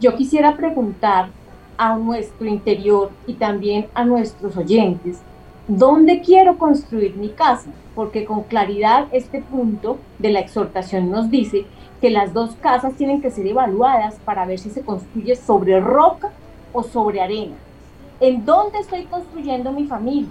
[0.00, 1.30] Yo quisiera preguntar
[1.78, 5.20] a nuestro interior y también a nuestros oyentes,
[5.68, 7.70] ¿dónde quiero construir mi casa?
[7.94, 11.66] Porque con claridad este punto de la exhortación nos dice
[12.00, 16.30] que las dos casas tienen que ser evaluadas para ver si se construye sobre roca
[16.72, 17.54] o sobre arena.
[18.20, 20.30] ¿En dónde estoy construyendo mi familia?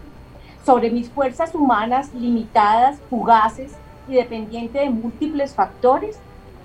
[0.66, 3.74] ¿Sobre mis fuerzas humanas limitadas, fugaces
[4.10, 6.20] y dependientes de múltiples factores?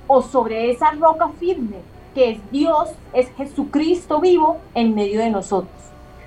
[0.09, 1.77] ¿O sobre esa roca firme
[2.14, 5.72] que es Dios, es Jesucristo vivo en medio de nosotros?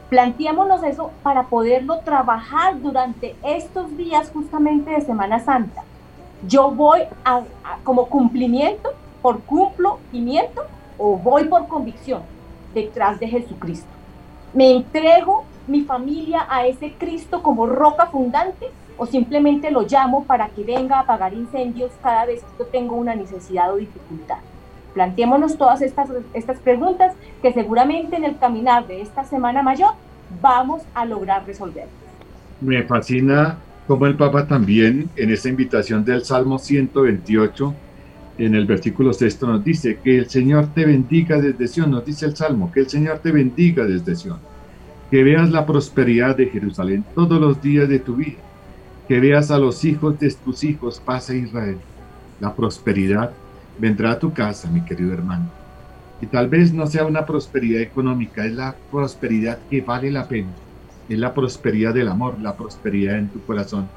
[0.10, 5.84] Planteémonos eso para poderlo trabajar durante estos días justamente de Semana Santa
[6.48, 7.44] yo voy a,
[7.84, 10.66] como cumplimiento, por cumplimiento,
[10.98, 12.22] o voy por convicción
[12.74, 13.88] detrás de Jesucristo.
[14.54, 18.68] Me entrego mi familia a ese Cristo como roca fundante
[18.98, 22.96] o simplemente lo llamo para que venga a apagar incendios cada vez que yo tengo
[22.96, 24.38] una necesidad o dificultad.
[24.96, 29.92] Planteémonos todas estas, estas preguntas que seguramente en el caminar de esta Semana Mayor
[30.42, 31.88] vamos a lograr resolver.
[32.62, 37.76] Me fascina como el Papa también en esa invitación del Salmo 128,
[38.38, 42.26] en el versículo sexto nos dice que el Señor te bendiga desde Sion, nos dice
[42.26, 44.40] el Salmo, que el Señor te bendiga desde Sion,
[45.12, 48.40] que veas la prosperidad de Jerusalén todos los días de tu vida,
[49.10, 51.78] que veas a los hijos de tus hijos, paz a Israel.
[52.40, 53.32] La prosperidad
[53.78, 55.50] vendrá a tu casa, mi querido hermano.
[56.22, 60.54] Y tal vez no sea una prosperidad económica, es la prosperidad que vale la pena
[61.10, 63.88] es la prosperidad del amor, la prosperidad en tu corazón,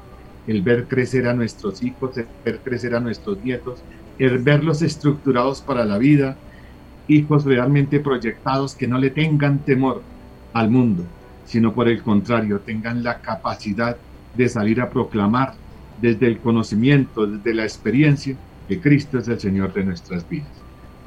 [0.47, 3.81] el ver crecer a nuestros hijos, el ver crecer a nuestros nietos,
[4.17, 6.37] el verlos estructurados para la vida,
[7.07, 10.03] hijos realmente proyectados que no le tengan temor
[10.53, 11.03] al mundo,
[11.45, 13.97] sino por el contrario, tengan la capacidad
[14.35, 15.53] de salir a proclamar
[15.99, 18.37] desde el conocimiento, desde la experiencia,
[18.69, 20.47] que Cristo es el Señor de nuestras vidas.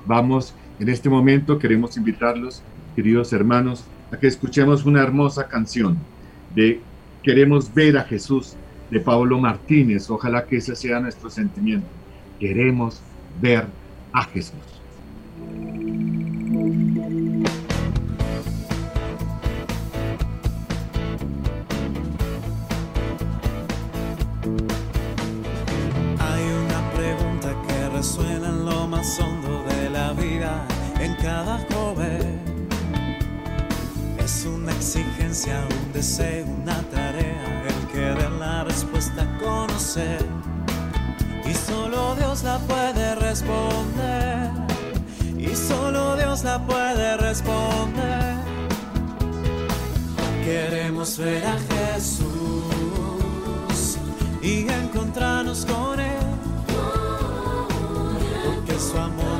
[0.05, 2.63] Vamos, en este momento queremos invitarlos,
[2.97, 5.97] queridos hermanos, a que escuchemos una hermosa canción
[6.55, 6.81] de
[7.23, 8.57] Queremos ver a Jesús
[8.91, 10.11] de Pablo Martínez.
[10.11, 11.87] Ojalá que ese sea nuestro sentimiento.
[12.41, 13.01] Queremos
[13.41, 13.67] ver
[14.13, 14.82] a Jesús.
[34.83, 40.27] Exigencia, un deseo, una tarea, el querer la respuesta conocer.
[41.49, 44.51] Y solo Dios la puede responder.
[45.39, 48.35] Y solo Dios la puede responder.
[50.45, 52.25] Queremos ver a Jesús
[54.43, 56.27] y encontrarnos con Él.
[58.45, 59.32] Porque su amor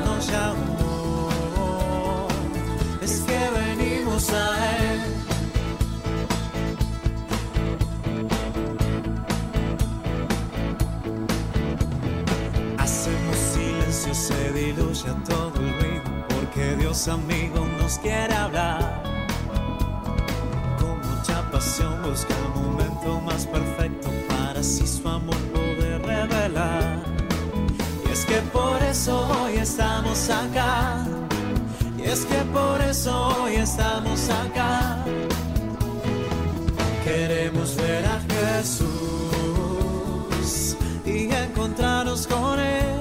[15.03, 19.03] diluye todo el ruido, porque Dios amigo nos quiere hablar.
[20.79, 27.03] Con mucha pasión busca el momento más perfecto para así su amor poder revelar.
[28.07, 31.05] Y es que por eso hoy estamos acá.
[31.99, 35.05] Y es que por eso hoy estamos acá.
[37.05, 38.87] Queremos ver a Jesús
[41.05, 42.92] y encontrarnos con Él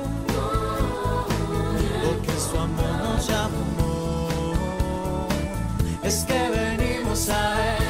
[6.12, 7.84] que venimos a Él.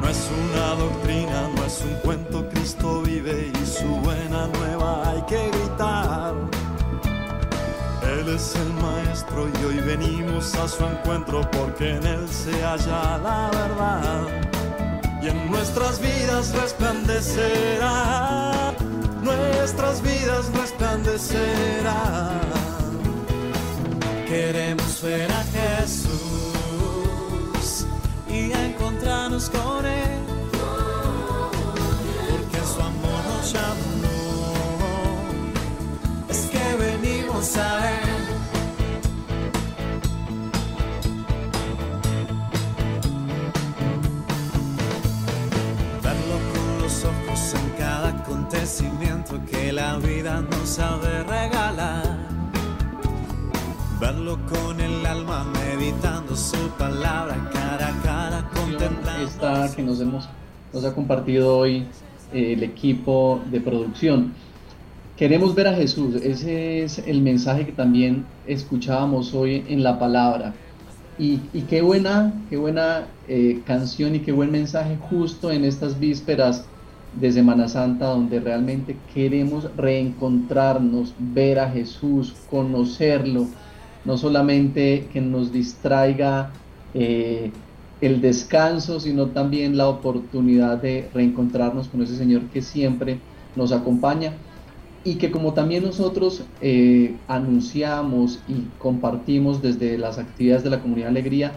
[0.00, 5.22] No es una doctrina, no es un cuento, Cristo vive y su buena nueva hay
[5.22, 6.34] que gritar.
[8.02, 13.16] Él es el maestro y hoy venimos a su encuentro porque en Él se halla
[13.18, 14.26] la verdad
[15.22, 18.65] y en nuestras vidas resplandecerá
[19.26, 22.30] nuestras vidas resplandecerá.
[24.26, 26.06] Queremos ver a Jesús
[28.28, 30.20] y encontrarnos con Él.
[32.30, 34.54] Porque su amor nos llamó.
[36.28, 38.06] Es que venimos a Él.
[46.02, 46.38] Verlo
[49.36, 52.16] con los ojos en cada acontecimiento que la vida nos sabe regalar.
[54.00, 59.26] Verlo con el alma meditando su palabra cara a cara contemplando.
[59.26, 60.28] Esta que nos, hemos,
[60.72, 61.86] nos ha compartido hoy
[62.32, 64.32] eh, el equipo de producción.
[65.16, 70.54] Queremos ver a Jesús, ese es el mensaje que también escuchábamos hoy en la palabra.
[71.18, 75.98] Y, y qué buena, qué buena eh, canción y qué buen mensaje justo en estas
[75.98, 76.66] vísperas
[77.20, 83.46] de Semana Santa donde realmente queremos reencontrarnos, ver a Jesús, conocerlo,
[84.04, 86.52] no solamente que nos distraiga
[86.94, 87.50] eh,
[88.00, 93.18] el descanso, sino también la oportunidad de reencontrarnos con ese Señor que siempre
[93.56, 94.34] nos acompaña
[95.02, 101.10] y que como también nosotros eh, anunciamos y compartimos desde las actividades de la comunidad
[101.10, 101.52] Alegría,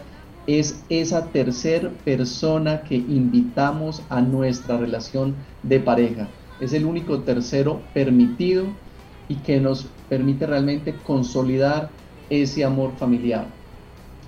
[0.46, 6.28] es esa tercer persona que invitamos a nuestra relación de pareja.
[6.60, 8.64] Es el único tercero permitido
[9.28, 11.90] y que nos permite realmente consolidar
[12.28, 13.46] ese amor familiar.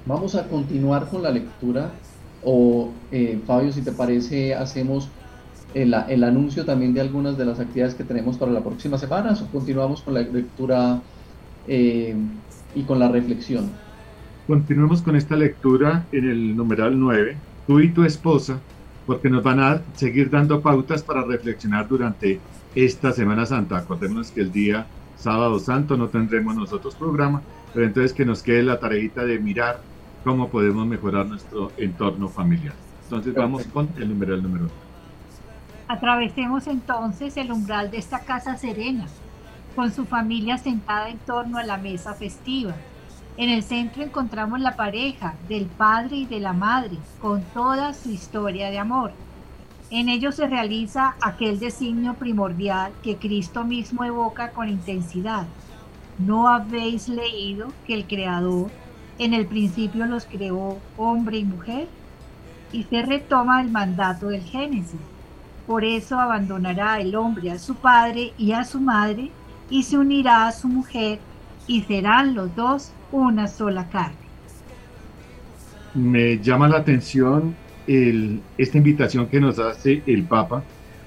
[0.07, 1.91] Vamos a continuar con la lectura
[2.45, 5.09] o eh, Fabio, si te parece, hacemos
[5.75, 9.33] el, el, anuncio también de algunas de las actividades que tenemos para la próxima semana
[9.33, 11.01] o continuamos con la lectura
[11.67, 12.15] eh,
[12.75, 13.71] y con la reflexión.
[14.47, 17.37] Continuemos con esta lectura en el numeral 9,
[17.69, 18.59] tú y tu esposa,
[19.07, 22.41] porque nos van a seguir dando pautas para reflexionar durante
[22.75, 23.79] esta Semana Santa.
[23.79, 24.87] Acordémonos que el día
[25.17, 27.41] sábado santo no tendremos nosotros programa,
[27.73, 29.81] pero entonces que nos quede la tareita de mirar
[30.25, 32.75] cómo podemos mejorar nuestro entorno familiar.
[33.05, 34.75] Entonces vamos con el numeral número 9.
[35.87, 39.07] Atravesemos entonces el umbral de esta casa serena,
[39.77, 42.75] con su familia sentada en torno a la mesa festiva.
[43.39, 48.11] En el centro encontramos la pareja del padre y de la madre, con toda su
[48.11, 49.13] historia de amor.
[49.91, 55.47] En ello se realiza aquel designio primordial que Cristo mismo evoca con intensidad.
[56.19, 58.71] ¿No habéis leído que el Creador
[59.19, 61.89] en el principio los creó hombre y mujer?
[62.71, 65.01] Y se retoma el mandato del Génesis.
[65.67, 69.31] Por eso abandonará el hombre a su padre y a su madre
[69.71, 71.19] y se unirá a su mujer
[71.67, 74.17] y serán los dos una sola carne.
[75.95, 77.55] Me llama la atención
[77.87, 80.63] esta invitación que nos hace el Papa,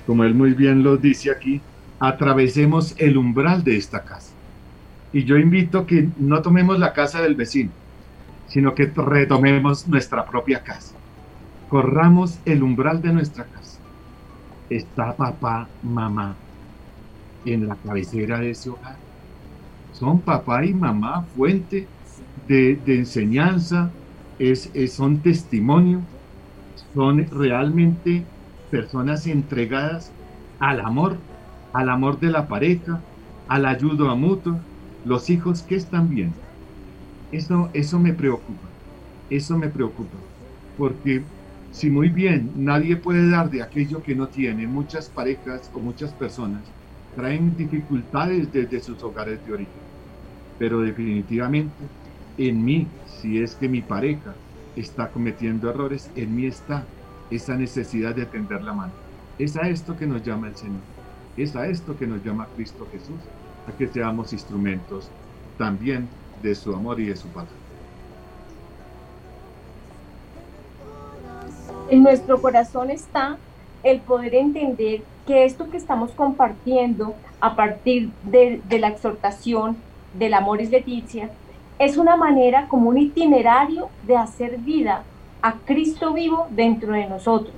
[0.06, 1.62] como él muy bien lo dice aquí,
[2.00, 4.34] atravesemos el umbral de esta casa.
[5.12, 7.72] Y yo invito que no tomemos la casa del vecino,
[8.48, 10.96] sino que retomemos nuestra propia casa.
[11.70, 13.66] Corramos el umbral de nuestra casa
[14.70, 16.36] está papá, mamá
[17.46, 18.98] en la cabecera de ese hogar.
[19.94, 21.88] Son papá y mamá fuente
[22.48, 23.92] de, enseñanza,
[24.40, 26.02] es, es, son testimonio,
[26.94, 28.24] son realmente
[28.70, 30.12] personas entregadas
[30.60, 31.18] al amor,
[31.74, 33.02] al amor de la pareja,
[33.48, 34.60] al ayudo mutuo,
[35.06, 36.34] los hijos que están bien.
[37.32, 38.68] Eso, eso me preocupa,
[39.30, 40.18] eso me preocupa,
[40.78, 41.24] porque
[41.72, 46.14] si muy bien nadie puede dar de aquello que no tiene, muchas parejas o muchas
[46.14, 46.62] personas
[47.16, 49.82] traen dificultades desde sus hogares de origen.
[50.58, 51.74] Pero definitivamente
[52.38, 54.36] en mí, si es que mi pareja
[54.76, 56.86] está cometiendo errores, en mí está
[57.32, 58.94] esa necesidad de tender la mano.
[59.40, 60.82] Es a esto que nos llama el Señor.
[61.38, 63.20] Es a esto que nos llama Cristo Jesús,
[63.68, 65.10] a que seamos instrumentos
[65.58, 66.08] también
[66.42, 67.48] de su amor y de su paz.
[71.90, 73.38] en nuestro corazón está
[73.84, 79.78] el poder entender que esto que estamos compartiendo a partir de, de, la exhortación
[80.18, 81.30] del amor es Leticia,
[81.80, 85.04] es una manera como un itinerario de hacer vida
[85.42, 87.56] a Cristo vivo dentro de nosotros.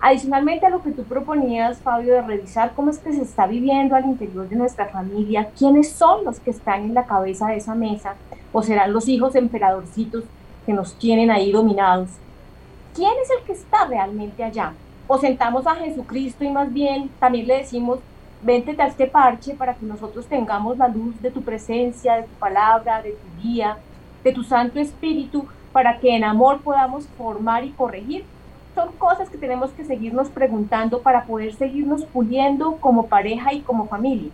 [0.00, 3.96] Adicionalmente a lo que tú proponías, Fabio, de revisar cómo es que se está viviendo
[3.96, 7.74] al interior de nuestra familia, quiénes son los que están en la cabeza de esa
[7.74, 8.14] mesa,
[8.52, 10.24] o serán los hijos emperadorcitos
[10.66, 12.10] que nos tienen ahí dominados,
[12.94, 14.72] ¿Quién es el que está realmente allá?
[15.06, 18.00] o sentamos a Jesucristo y más bien también le decimos,
[18.42, 22.34] vente a este parche para que nosotros tengamos la luz de tu presencia, de tu
[22.38, 23.78] palabra, de tu guía,
[24.22, 28.24] de tu Santo Espíritu, para que en amor podamos formar y corregir.
[28.74, 33.86] Son cosas que tenemos que seguirnos preguntando para poder seguirnos puliendo como pareja y como
[33.86, 34.30] familia.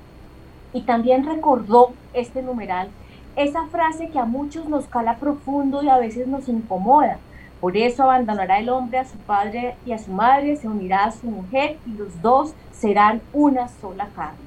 [0.72, 2.88] Y también recordó este numeral
[3.36, 7.18] esa frase que a muchos nos cala profundo y a veces nos incomoda.
[7.62, 11.12] Por eso abandonará el hombre a su padre y a su madre, se unirá a
[11.12, 14.40] su mujer y los dos serán una sola carne.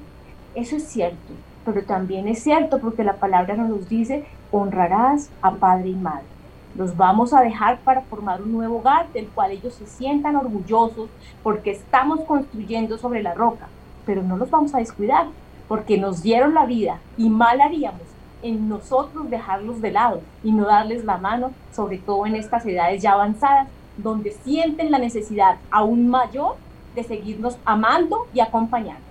[0.54, 1.32] Eso es cierto,
[1.64, 6.26] pero también es cierto porque la palabra nos dice, honrarás a padre y madre.
[6.74, 11.08] Los vamos a dejar para formar un nuevo hogar del cual ellos se sientan orgullosos
[11.42, 13.68] porque estamos construyendo sobre la roca,
[14.04, 15.28] pero no los vamos a descuidar
[15.68, 18.05] porque nos dieron la vida y mal haríamos
[18.42, 23.02] en nosotros dejarlos de lado y no darles la mano, sobre todo en estas edades
[23.02, 26.56] ya avanzadas, donde sienten la necesidad aún mayor
[26.94, 29.02] de seguirnos amando y acompañando.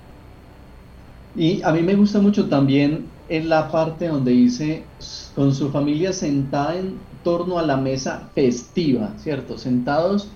[1.35, 4.83] Y a mí me gusta mucho también en la parte donde dice
[5.35, 9.57] con su familia sentada en torno a la mesa festiva, ¿cierto?
[9.57, 10.29] Sentados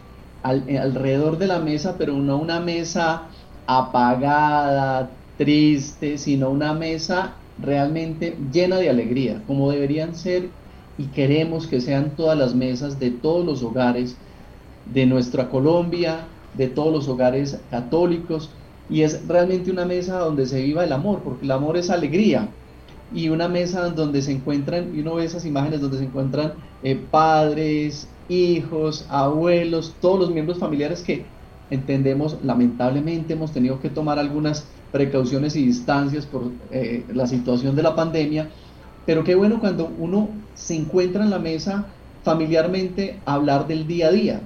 [0.44, 3.24] alrededor de la mesa, pero no una mesa
[3.68, 10.49] apagada, triste, sino una mesa realmente llena de alegría, como deberían ser
[10.97, 14.18] y queremos que sean todas las mesas de todos los hogares
[14.93, 18.49] de nuestra Colombia, de todos los hogares católicos,
[18.89, 22.49] y es realmente una mesa donde se viva el amor, porque el amor es alegría,
[23.14, 26.53] y una mesa donde se encuentran, y uno ve esas imágenes donde se encuentran
[26.84, 31.26] eh, padres, hijos, abuelos, todos los miembros familiares que
[31.70, 37.84] entendemos, lamentablemente hemos tenido que tomar algunas precauciones y distancias por eh, la situación de
[37.84, 38.50] la pandemia,
[39.06, 41.88] pero qué bueno cuando uno se encuentra en la mesa
[42.24, 44.42] familiarmente hablar del día a día,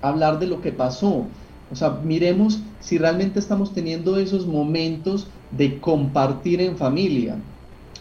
[0.00, 1.26] hablar de lo que pasó.
[1.70, 7.36] O sea, miremos si realmente estamos teniendo esos momentos de compartir en familia,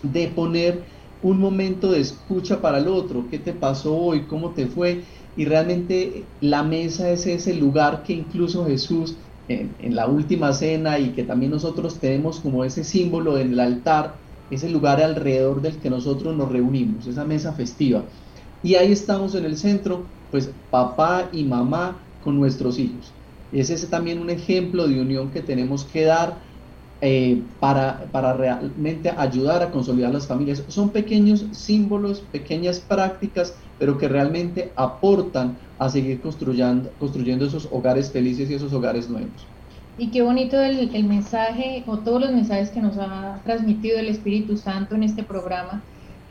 [0.04, 0.84] de poner
[1.24, 5.04] un momento de escucha para el otro, qué te pasó hoy, cómo te fue,
[5.38, 9.16] y realmente la mesa es ese lugar que incluso Jesús
[9.52, 14.16] en, la última cena y que también nosotros tenemos como ese símbolo en el altar,
[14.49, 18.04] ese lugar alrededor del que nosotros nos reunimos, esa mesa festiva.
[18.64, 23.12] Y ahí estamos en el centro, pues papá y mamá con nuestros hijos.
[23.52, 26.38] Ese es también un ejemplo de unión que tenemos que dar
[27.02, 30.64] eh, para, para realmente ayudar a consolidar las familias.
[30.68, 38.12] Son pequeños símbolos, pequeñas prácticas, pero que realmente aportan a seguir construyendo, construyendo esos hogares
[38.12, 39.47] felices y esos hogares nuevos.
[39.97, 44.08] Y qué bonito el, el, mensaje o todos los mensajes que nos ha transmitido el
[44.08, 45.82] Espíritu Santo en este programa,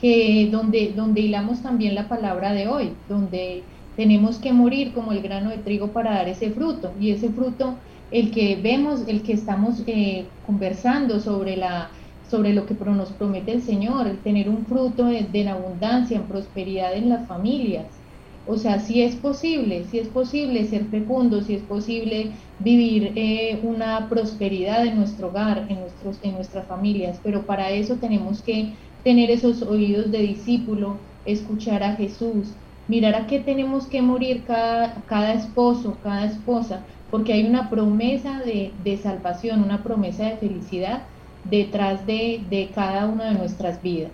[0.01, 3.63] que donde, donde hilamos también la palabra de hoy, donde
[3.97, 6.93] tenemos que morir como el grano de trigo para dar ese fruto.
[7.01, 7.75] Y ese fruto,
[8.11, 11.91] el que vemos, el que estamos eh, conversando sobre, la,
[12.29, 16.95] sobre lo que nos promete el Señor, el tener un fruto de, abundancia, en prosperidad
[16.95, 17.87] en las familias.
[18.47, 23.61] O sea, si es posible, si es posible ser fecundo, si es posible vivir eh,
[23.63, 28.73] una prosperidad en nuestro hogar, en, nuestros, en nuestras familias, pero para eso tenemos que
[29.05, 32.55] tener esos oídos de discípulo, escuchar a Jesús,
[32.89, 38.39] mirar a qué tenemos que morir cada, cada esposo, cada esposa, porque hay una promesa
[38.41, 41.03] de, de salvación, una promesa de felicidad
[41.45, 44.13] detrás de, de cada una de nuestras vidas.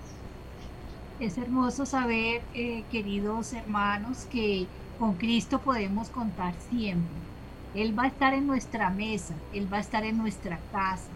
[1.19, 4.67] Es hermoso saber, eh, queridos hermanos, que
[4.99, 7.17] con Cristo podemos contar siempre.
[7.75, 11.09] Él va a estar en nuestra mesa, Él va a estar en nuestra casa,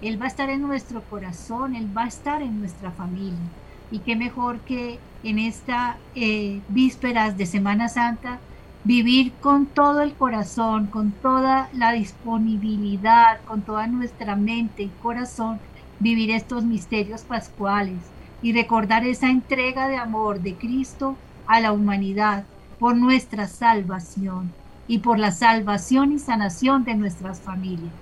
[0.00, 3.52] Él va a estar en nuestro corazón, Él va a estar en nuestra familia.
[3.90, 8.40] Y qué mejor que en esta eh, vísperas de Semana Santa
[8.88, 15.60] vivir con todo el corazón, con toda la disponibilidad, con toda nuestra mente y corazón,
[16.00, 17.98] vivir estos misterios pascuales
[18.40, 21.16] y recordar esa entrega de amor de Cristo
[21.46, 22.44] a la humanidad
[22.78, 24.54] por nuestra salvación
[24.86, 27.92] y por la salvación y sanación de nuestras familias.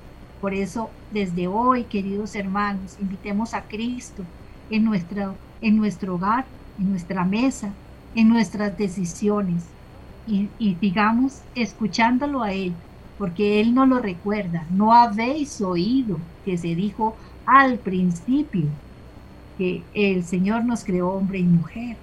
[0.41, 4.22] Por eso, desde hoy, queridos hermanos, invitemos a Cristo
[4.70, 6.47] en nuestro, en nuestro hogar,
[6.78, 7.72] en nuestra mesa,
[8.14, 9.76] en nuestras decisiones
[10.27, 12.74] y, y sigamos escuchándolo a Él,
[13.18, 14.66] porque Él nos lo recuerda.
[14.70, 17.16] No habéis oído que se dijo
[17.47, 18.66] al principio
[19.59, 21.97] que el Señor nos creó hombre y mujer.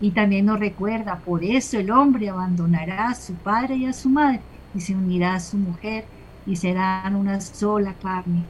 [0.00, 4.08] Y también nos recuerda, por eso el hombre abandonará a su padre y a su
[4.10, 4.42] madre
[4.74, 6.04] y se unirá a su mujer
[6.44, 8.48] y serán una sola carne.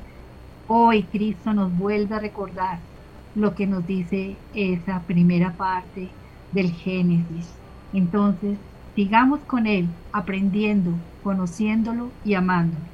[0.66, 2.80] Hoy Cristo nos vuelve a recordar
[3.34, 6.14] lo que nos dice esa primera parte
[6.52, 7.60] del Génesis.
[7.92, 8.58] Entonces,
[8.94, 10.92] Sigamos con Él, aprendiendo,
[11.22, 12.84] conociéndolo y amándolo.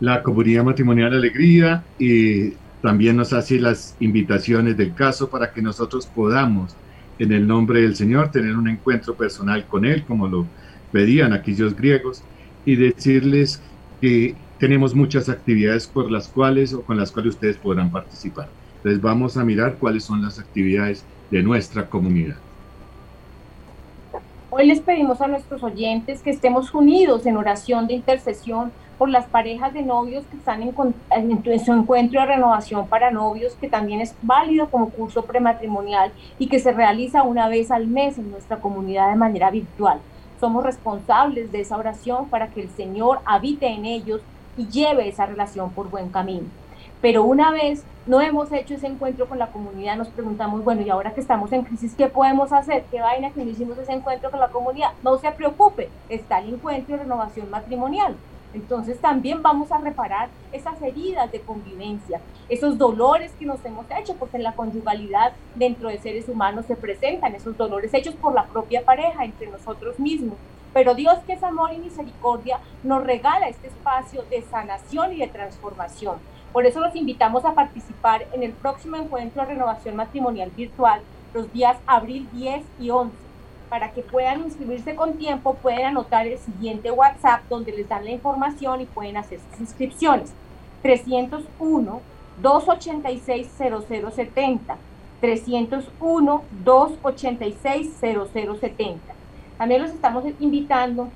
[0.00, 6.06] La comunidad matrimonial Alegría y también nos hace las invitaciones del caso para que nosotros
[6.06, 6.74] podamos,
[7.18, 10.46] en el nombre del Señor, tener un encuentro personal con Él, como lo
[10.90, 12.22] pedían aquellos griegos,
[12.64, 13.62] y decirles
[14.00, 18.48] que tenemos muchas actividades por las cuales o con las cuales ustedes podrán participar.
[18.76, 22.36] Entonces vamos a mirar cuáles son las actividades de nuestra comunidad.
[24.56, 29.26] Hoy les pedimos a nuestros oyentes que estemos unidos en oración de intercesión por las
[29.26, 34.14] parejas de novios que están en, su encuentro de renovación para novios, que también es
[34.22, 39.10] válido como curso prematrimonial y que se realiza una vez al mes en nuestra comunidad
[39.10, 39.98] de manera virtual.
[40.38, 44.20] Somos responsables de esa oración para que el Señor habite en ellos
[44.56, 46.46] y lleve esa relación por buen camino.
[47.04, 50.88] Pero una vez no hemos hecho ese encuentro con la comunidad, nos preguntamos, bueno, y
[50.88, 52.84] ahora que estamos en crisis, ¿qué podemos hacer?
[52.90, 54.92] ¿Qué vaina que no hicimos ese encuentro con la comunidad?
[55.02, 58.16] No se preocupe, está el encuentro de renovación matrimonial.
[58.54, 64.16] Entonces también vamos a reparar esas heridas de convivencia, esos dolores que nos hemos hecho,
[64.16, 68.46] porque en la conyugalidad dentro de seres humanos se presentan esos dolores hechos por la
[68.46, 70.38] propia pareja, entre nosotros mismos.
[70.72, 75.28] Pero Dios que es amor y misericordia nos regala este espacio de sanación y de
[75.28, 76.16] transformación.
[76.54, 81.00] Por eso los invitamos a participar en el próximo encuentro de renovación matrimonial virtual
[81.34, 83.12] los días abril 10 y 11
[83.68, 88.12] para que puedan inscribirse con tiempo, pueden anotar el siguiente WhatsApp donde les dan la
[88.12, 90.32] información y pueden hacer sus inscripciones.
[90.82, 92.00] 301
[92.40, 94.76] 286 0070.
[95.20, 99.14] 301 286 0070.
[99.58, 101.08] También los estamos invitando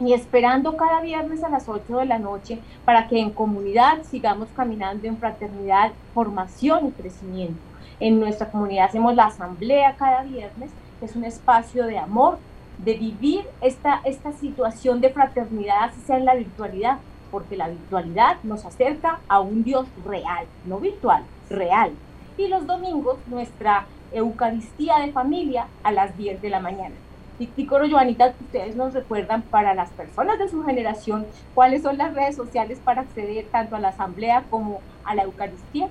[0.00, 4.48] y esperando cada viernes a las 8 de la noche para que en comunidad sigamos
[4.56, 7.60] caminando en fraternidad, formación y crecimiento.
[8.00, 10.70] En nuestra comunidad hacemos la asamblea cada viernes
[11.02, 12.38] es un espacio de amor,
[12.78, 16.98] de vivir esta, esta situación de fraternidad, así sea en la virtualidad,
[17.30, 21.92] porque la virtualidad nos acerca a un Dios real, no virtual, real.
[22.36, 26.94] Y los domingos nuestra Eucaristía de familia a las 10 de la mañana.
[27.40, 31.24] Y Coro Joanita, ustedes nos recuerdan para las personas de su generación
[31.54, 35.88] cuáles son las redes sociales para acceder tanto a la asamblea como a la Eucaristía.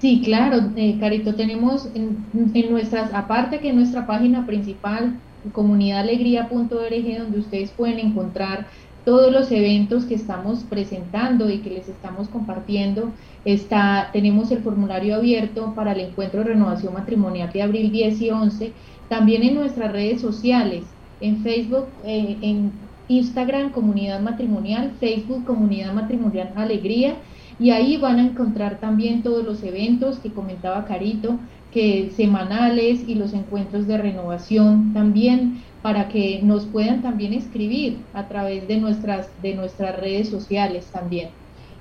[0.00, 2.26] Sí, claro, eh, Carito, tenemos en,
[2.68, 5.14] nuestras, aparte que en nuestra página principal,
[5.52, 8.66] comunidadalegría.org, donde ustedes pueden encontrar
[9.06, 13.12] todos los eventos que estamos presentando y que les estamos compartiendo.
[13.44, 18.30] Está, tenemos el formulario abierto para el encuentro de renovación matrimonial de abril 10 y
[18.32, 18.72] 11.
[19.08, 20.84] También en nuestras redes sociales,
[21.20, 22.72] en Facebook, eh, en
[23.08, 27.16] Instagram, Comunidad Matrimonial, Facebook, Comunidad Matrimonial Alegría
[27.58, 31.38] y ahí van a encontrar también todos los eventos que comentaba Carito,
[31.72, 38.28] que semanales y los encuentros de renovación también para que nos puedan también escribir a
[38.28, 41.30] través de nuestras, de nuestras redes sociales también.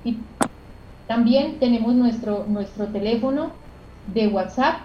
[0.03, 0.17] Y
[1.07, 3.51] también tenemos nuestro, nuestro teléfono
[4.13, 4.75] de WhatsApp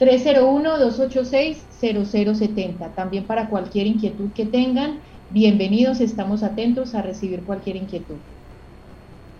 [0.00, 8.14] 301-286-0070, también para cualquier inquietud que tengan Bienvenidos, estamos atentos a recibir cualquier inquietud.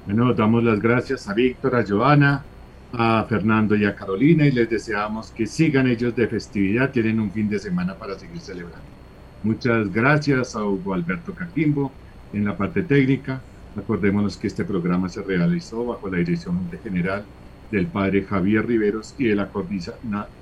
[0.04, 2.44] Bueno, damos las gracias a Víctor, a Joana,
[2.92, 7.30] a Fernando y a Carolina y les deseamos que sigan ellos de festividad, tienen un
[7.30, 8.84] fin de semana para seguir celebrando.
[9.44, 11.92] Muchas gracias a Hugo Alberto Caquimbo
[12.32, 13.40] en la parte técnica.
[13.76, 17.24] Acordémonos que este programa se realizó bajo la dirección general
[17.70, 19.50] del padre Javier Riveros y de la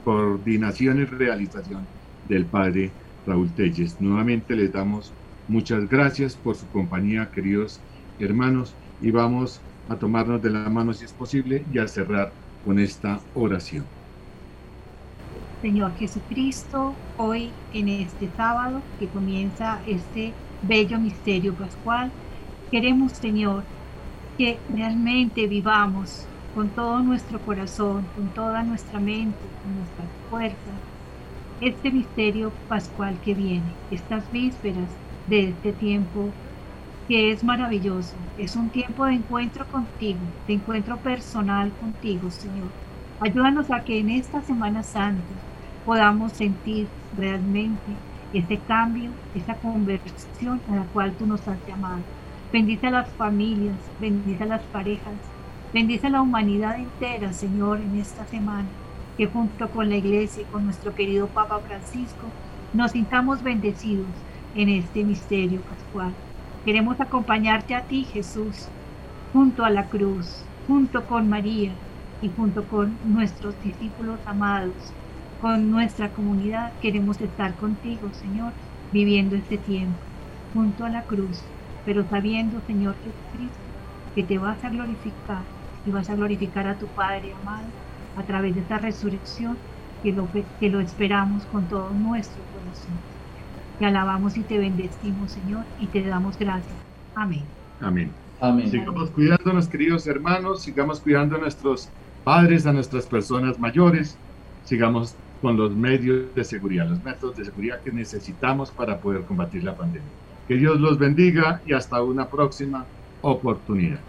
[0.05, 1.87] coordinación y realización
[2.29, 2.91] del padre
[3.27, 4.01] Raúl Telles.
[4.01, 5.13] Nuevamente les damos
[5.47, 7.79] Muchas gracias por su compañía, queridos
[8.19, 9.61] hermanos, y vamos
[9.91, 12.33] a tomarnos de la mano si es posible y a cerrar
[12.65, 13.85] con esta oración.
[15.61, 22.11] Señor Jesucristo, hoy en este sábado que comienza este bello misterio pascual,
[22.71, 23.65] queremos, Señor,
[24.39, 30.81] que realmente vivamos con todo nuestro corazón, con toda nuestra mente, con nuestras fuerzas,
[31.61, 34.89] este misterio pascual que viene, estas vísperas
[35.27, 36.31] de este tiempo
[37.09, 38.15] que es maravilloso.
[38.39, 42.69] Es un tiempo de encuentro contigo, de encuentro personal contigo, Señor.
[43.21, 45.23] Ayúdanos a que en esta Semana Santa
[45.85, 47.93] podamos sentir realmente
[48.33, 52.03] ese cambio, esa conversión a la cual tú nos has llamado.
[52.53, 55.15] Bendice a las familias, bendice a las parejas,
[55.75, 58.69] bendice a la humanidad entera, Señor, en esta semana,
[59.17, 62.29] que junto con la iglesia y con nuestro querido Papa Francisco
[62.73, 64.07] nos sintamos bendecidos
[64.55, 66.13] en este misterio pascual.
[66.65, 68.69] Queremos acompañarte a ti, Jesús,
[69.33, 71.73] junto a la cruz, junto con María
[72.23, 74.95] y junto con nuestros discípulos amados,
[75.41, 78.53] con nuestra comunidad queremos estar contigo, Señor,
[78.93, 79.99] viviendo este tiempo,
[80.53, 81.43] junto a la cruz,
[81.85, 83.59] pero sabiendo, Señor Jesucristo,
[84.15, 85.43] que te vas a glorificar
[85.87, 87.67] y vas a glorificar a tu Padre amado
[88.17, 89.57] a través de esta resurrección
[90.03, 90.29] que lo,
[90.61, 92.95] que lo esperamos con todo nuestro corazón.
[93.79, 96.75] Te alabamos y te bendecimos, Señor, y te damos gracias.
[97.15, 97.43] Amén.
[97.81, 98.11] Amén.
[98.41, 98.71] Amén.
[98.71, 101.89] Sigamos cuidándonos, queridos hermanos, sigamos cuidando a nuestros
[102.25, 104.19] padres, a nuestras personas mayores,
[104.65, 109.65] sigamos con los medios de seguridad, los métodos de seguridad que necesitamos para poder combatir
[109.65, 110.09] la pandemia.
[110.49, 112.87] Que Dios los bendiga y hasta una próxima
[113.21, 114.01] oportunidad.